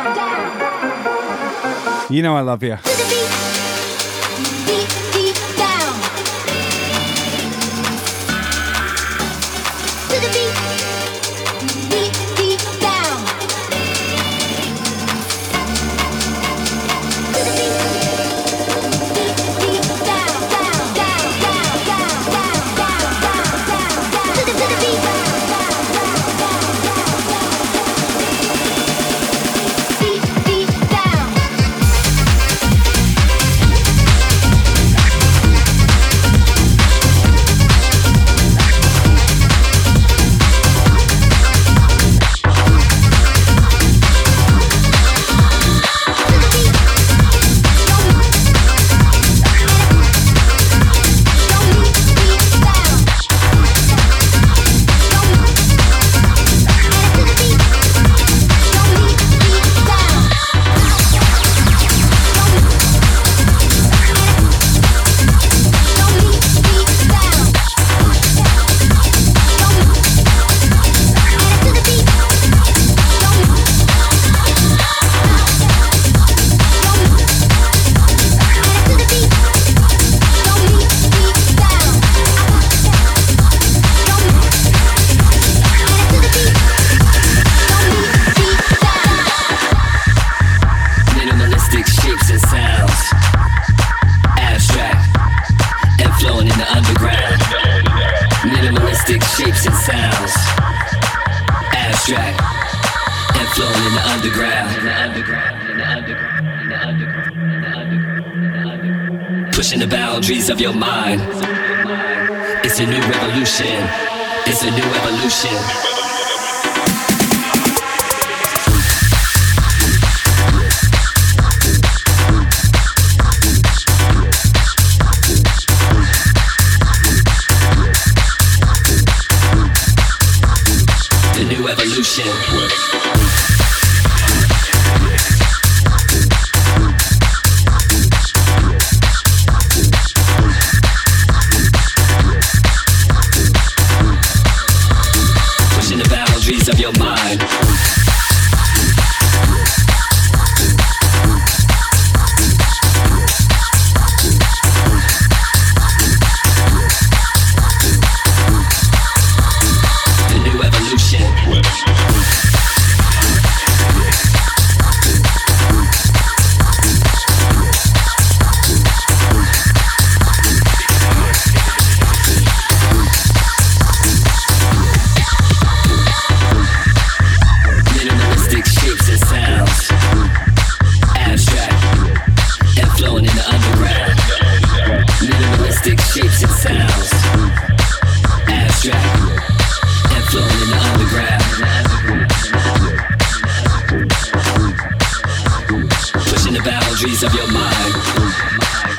[2.09, 3.46] You know I love you.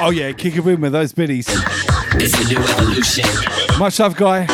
[0.09, 1.44] Oh yeah, kick a room with those biddies.
[2.14, 3.26] It's new evolution.
[3.78, 4.47] Much love, guy.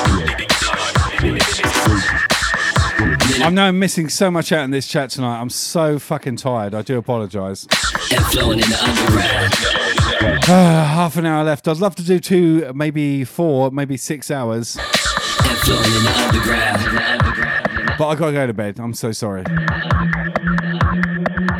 [3.40, 5.40] I know I'm missing so much out in this chat tonight.
[5.40, 6.74] I'm so fucking tired.
[6.74, 7.68] I do apologise.
[8.10, 9.54] And flowing in the underground.
[10.48, 11.68] Ah, half an hour left.
[11.68, 14.76] I'd love to do two, maybe four, maybe six hours.
[14.76, 17.96] And flowing in the underground.
[17.96, 18.80] But I gotta go to bed.
[18.80, 19.44] I'm so sorry.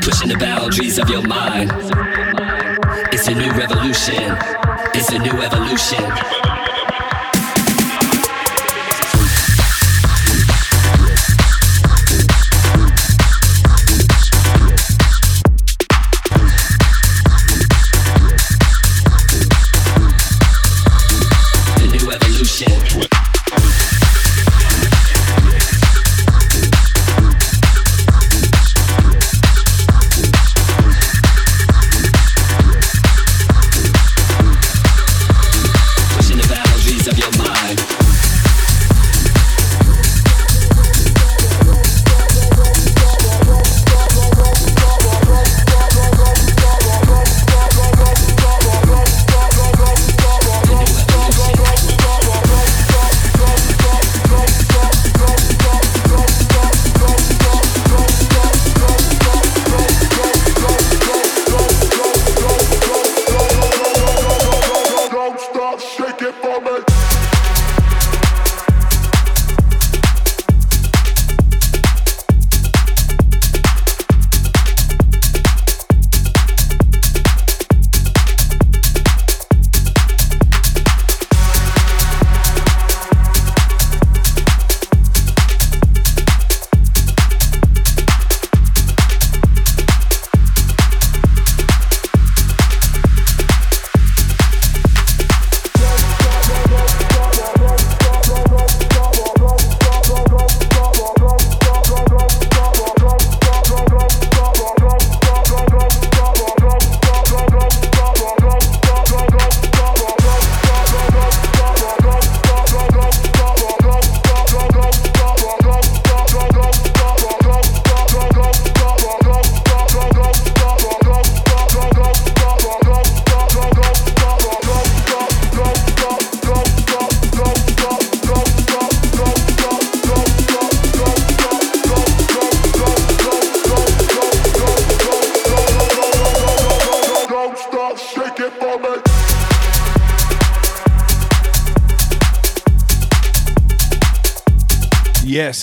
[0.01, 1.71] Pushing the boundaries of your mind.
[3.27, 4.37] It's a new revolution.
[4.93, 6.54] It's a new evolution.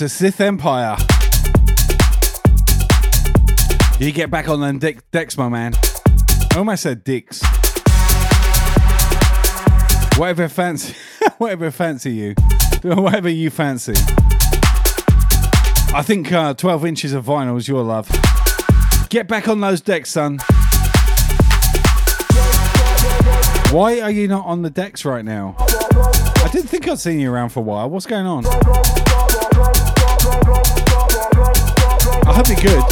[0.02, 0.96] The Sith Empire.
[4.00, 5.74] You get back on them decks, my man.
[6.50, 7.40] I almost said dicks.
[10.18, 10.96] Whatever fancy,
[11.38, 12.34] whatever fancy you,
[12.82, 13.92] whatever you fancy.
[15.94, 18.10] I think uh, 12 inches of vinyl is your love.
[19.08, 20.40] Get back on those decks, son.
[23.70, 25.54] Why are you not on the decks right now?
[25.60, 27.88] I didn't think I'd seen you around for a while.
[27.88, 29.01] What's going on?
[32.44, 32.82] Hope you're good.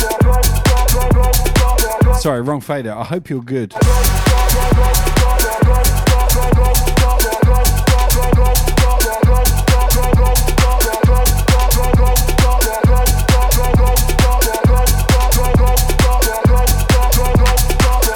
[2.16, 2.92] Sorry, wrong fader.
[2.92, 3.72] I hope you're good.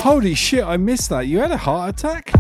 [0.03, 1.27] Holy shit, I missed that.
[1.27, 2.31] You had a heart attack?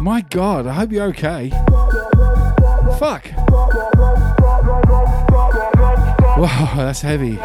[0.00, 1.50] My god, I hope you're okay.
[2.98, 4.35] Fuck.
[6.38, 7.38] Wow, that's heavy.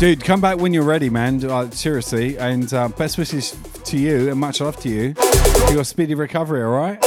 [0.00, 1.44] Dude, come back when you're ready, man.
[1.44, 3.54] Uh, seriously, and uh, best wishes
[3.84, 6.62] to you and much love to you for your speedy recovery.
[6.62, 6.98] All right.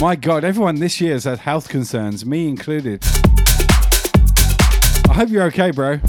[0.00, 3.04] My God, everyone this year has had health concerns, me included.
[5.20, 6.00] Hope you're okay, bro.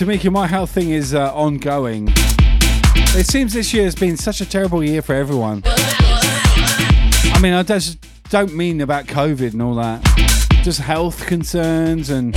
[0.00, 2.08] Tamika, my health thing is uh, ongoing.
[3.12, 5.60] It seems this year has been such a terrible year for everyone.
[5.66, 7.98] I mean, I just
[8.30, 10.02] don't mean about COVID and all that.
[10.64, 12.34] Just health concerns and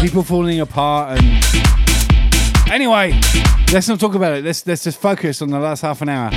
[0.00, 2.70] people falling apart and.
[2.70, 3.18] Anyway,
[3.72, 4.44] let's not talk about it.
[4.44, 6.30] Let's let's just focus on the last half an hour.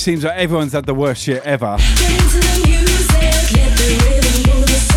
[0.00, 1.76] Seems like everyone's had the worst year ever.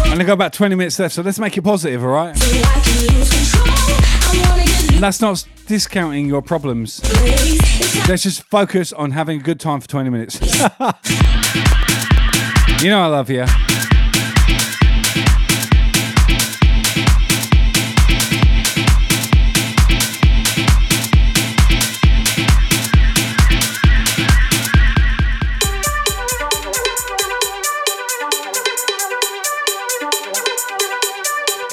[0.05, 2.33] And I got about 20 minutes left, so let's make it positive, all right?
[4.99, 7.01] That's not discounting your problems.
[8.07, 10.39] Let's just focus on having a good time for 20 minutes.
[12.81, 13.45] you know I love you.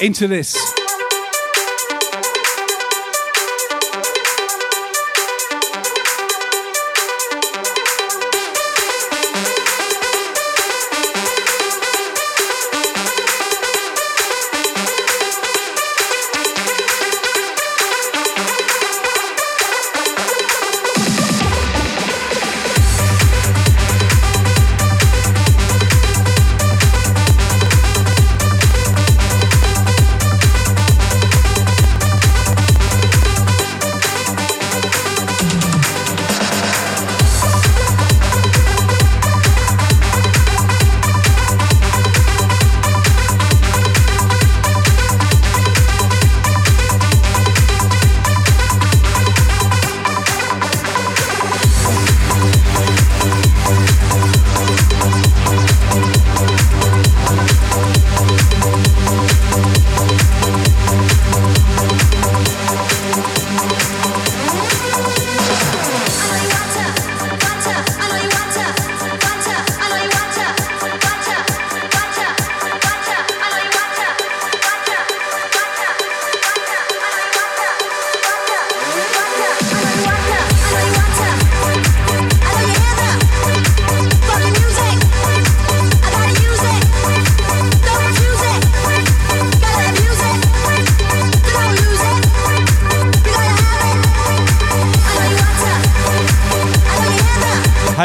[0.01, 0.80] Into this.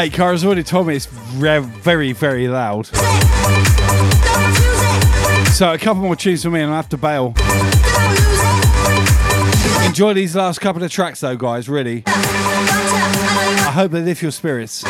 [0.07, 2.85] Hey, Cara's already told me it's re- very, very loud.
[5.47, 7.33] So a couple more tunes for me and I'll have to bail.
[9.85, 12.03] Enjoy these last couple of tracks though, guys, really.
[12.07, 14.85] I hope they lift your spirits.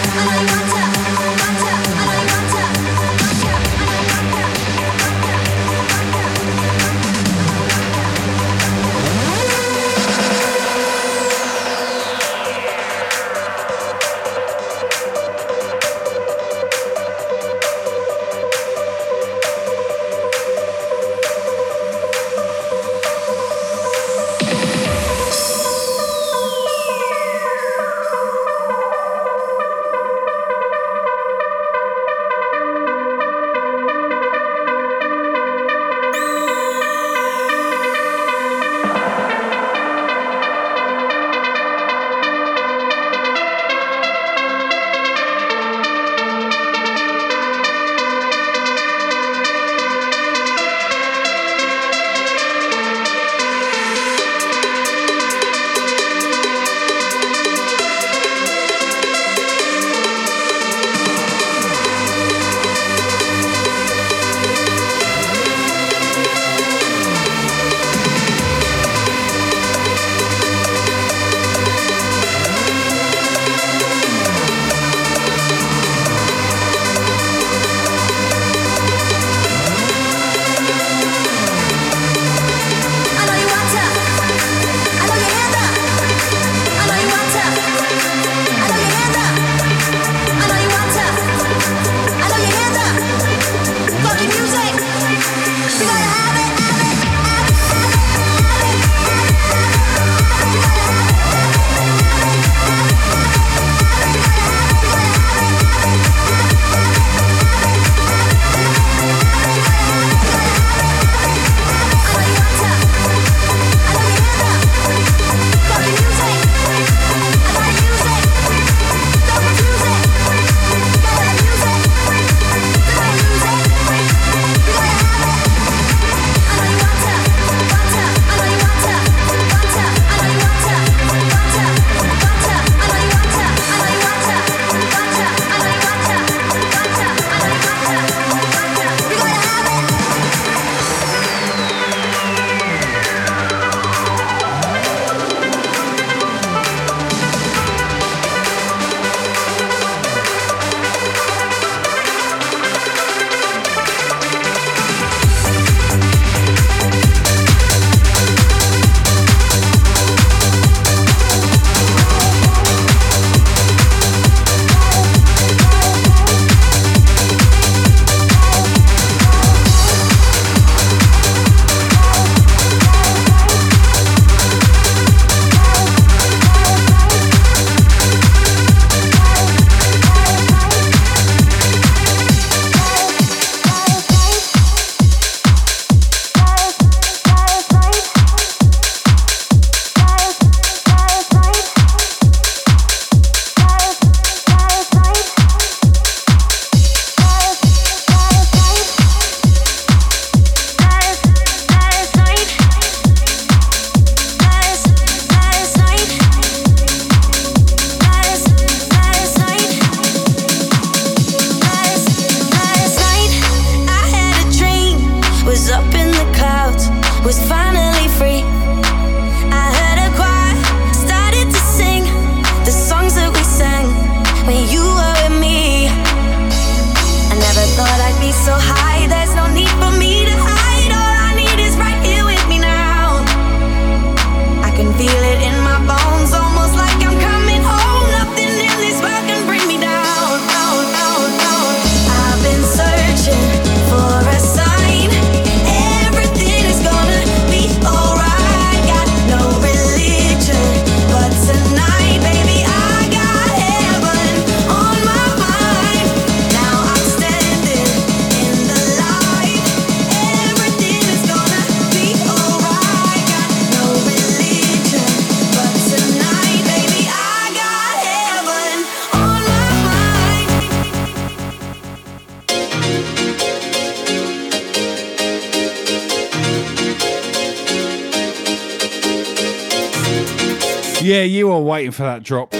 [281.67, 282.53] waiting for that drop.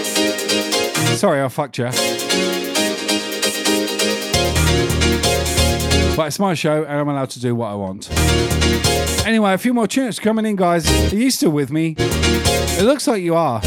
[1.16, 1.86] Sorry, I fucked you.
[6.16, 8.10] But it's my show and I'm allowed to do what I want.
[9.26, 11.12] Anyway, a few more tunes coming in, guys.
[11.12, 11.94] Are you still with me?
[11.98, 13.60] It looks like you are.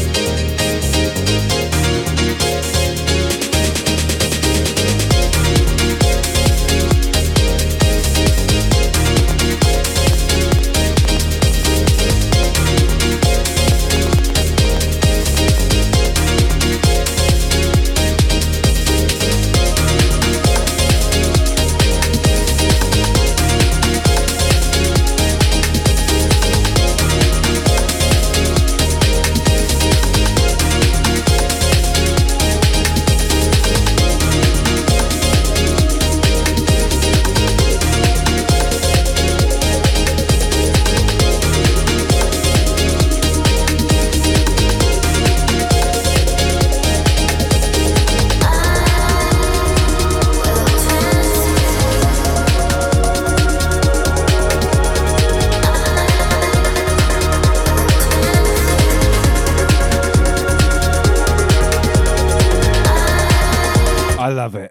[64.22, 64.70] I love it.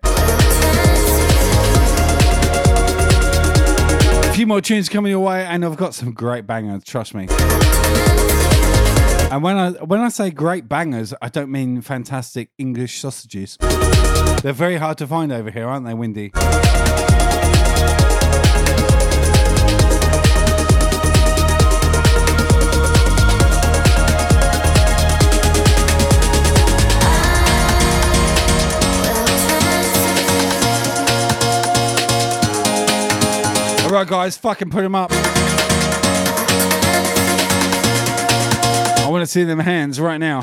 [4.29, 6.85] A few more tunes coming your way, and I've got some great bangers.
[6.85, 7.27] Trust me.
[9.29, 13.57] And when I when I say great bangers, I don't mean fantastic English sausages.
[14.41, 16.31] They're very hard to find over here, aren't they, Windy?
[34.01, 35.11] Right, guys, fucking put them up.
[35.11, 35.15] I
[39.07, 40.41] want to see them hands right now.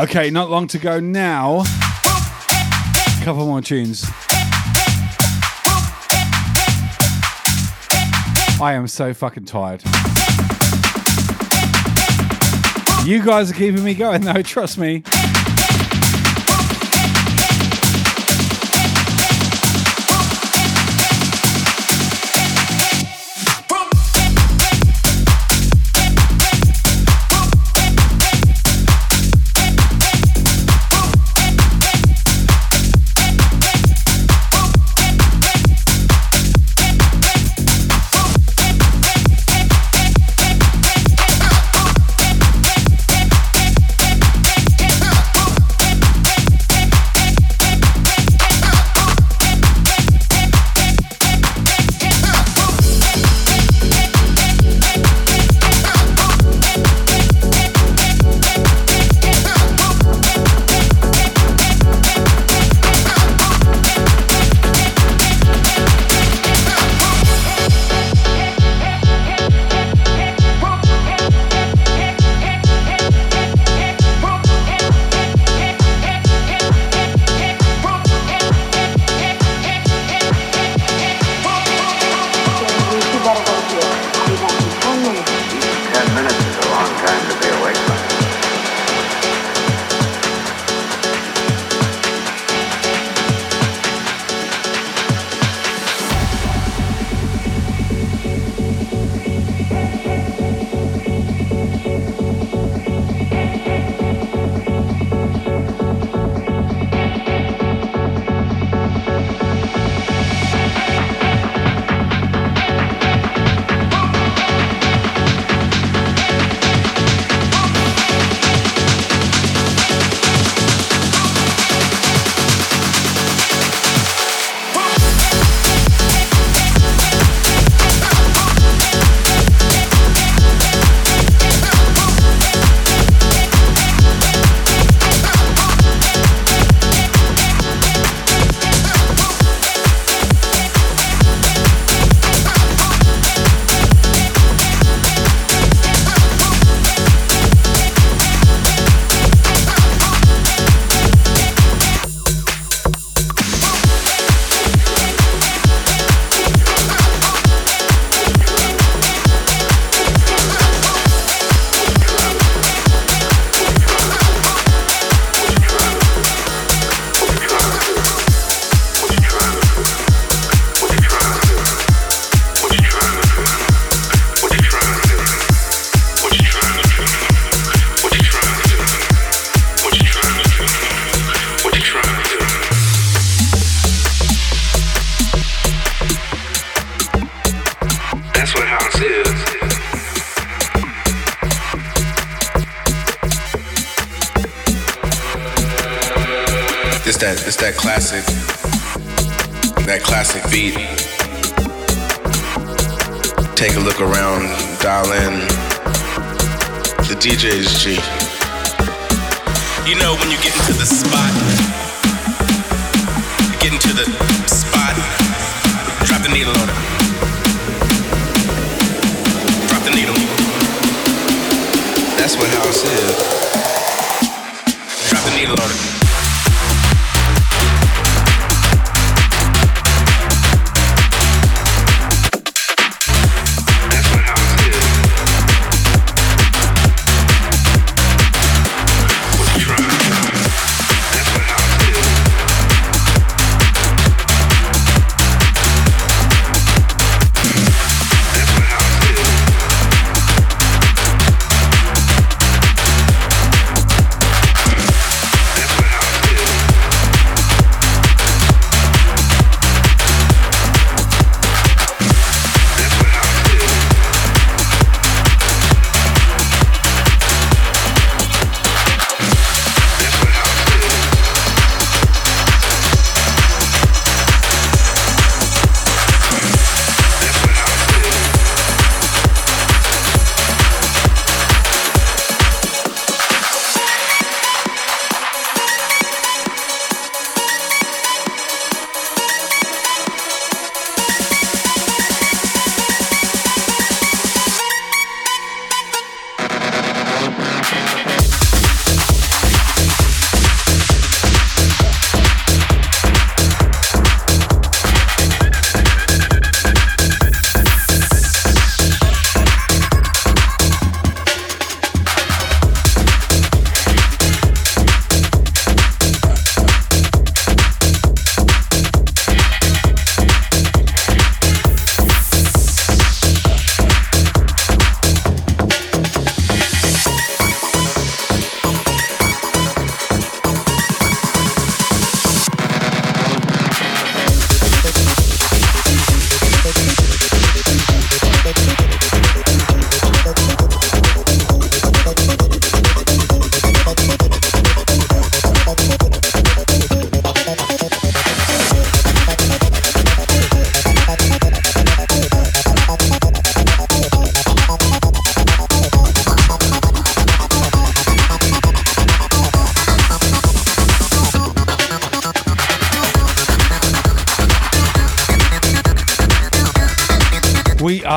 [0.00, 1.60] Okay, not long to go now.
[1.60, 4.06] A Couple more tunes.
[8.58, 9.82] I am so fucking tired.
[13.04, 15.02] You guys are keeping me going though, trust me.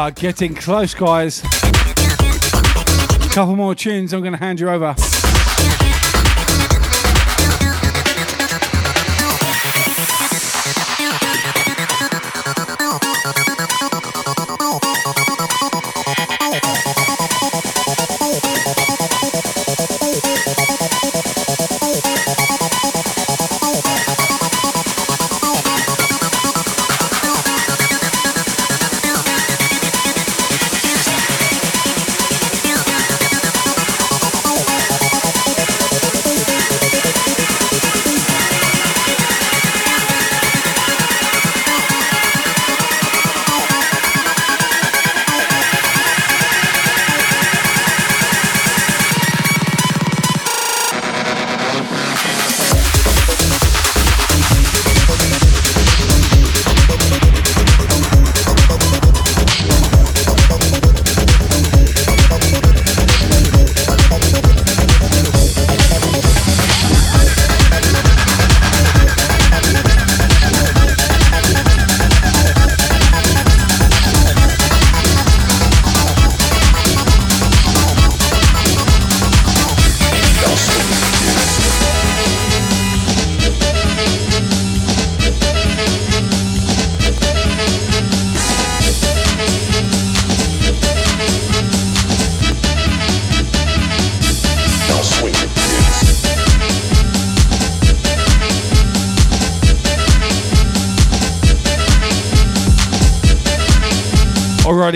[0.04, 1.42] Are getting close, guys.
[1.46, 1.48] A
[3.32, 4.94] Couple more tunes, I'm going to hand you over.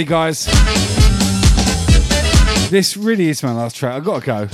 [0.08, 0.46] Guys.
[2.70, 3.94] This really is my last track.
[3.94, 4.48] I've got to go.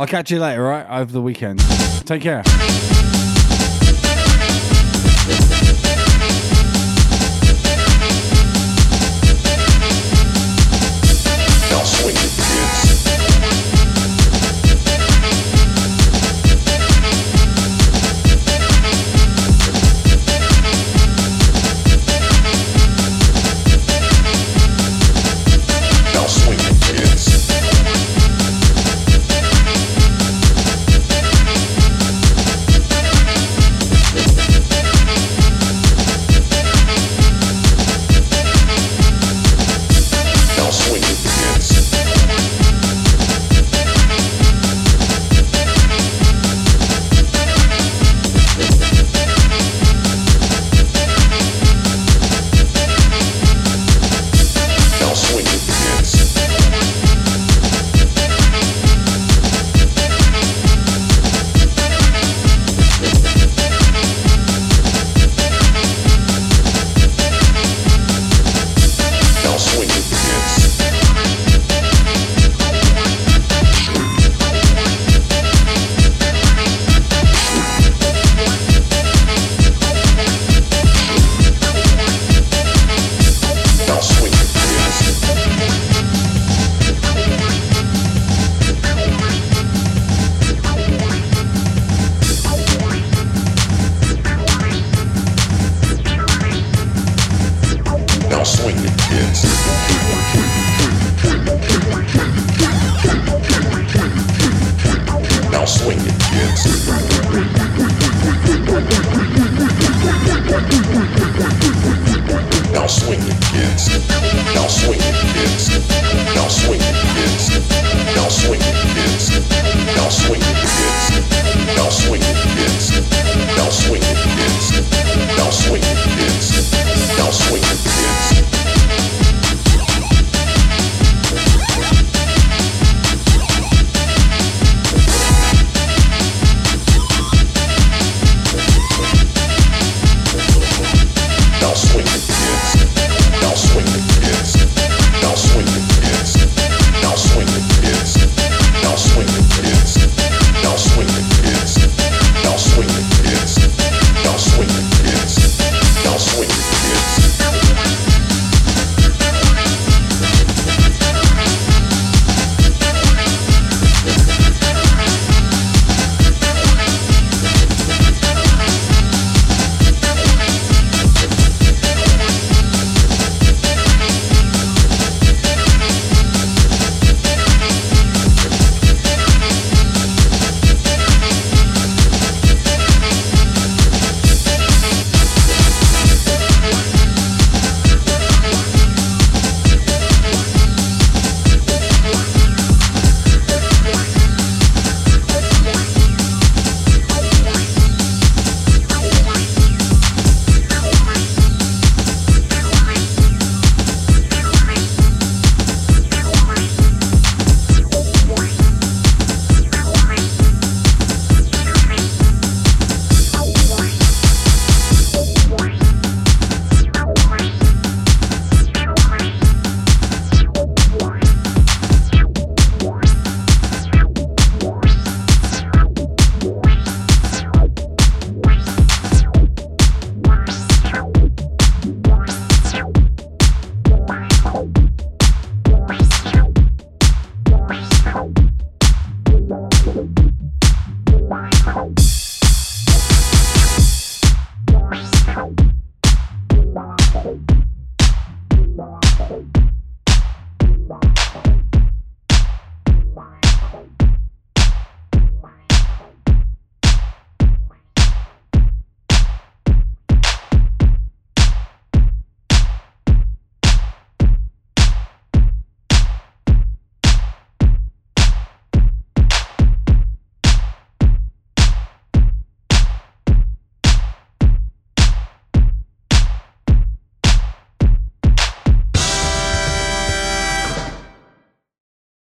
[0.00, 0.86] I'll catch you later, right?
[0.88, 1.60] Over the weekend.
[2.06, 2.42] Take care.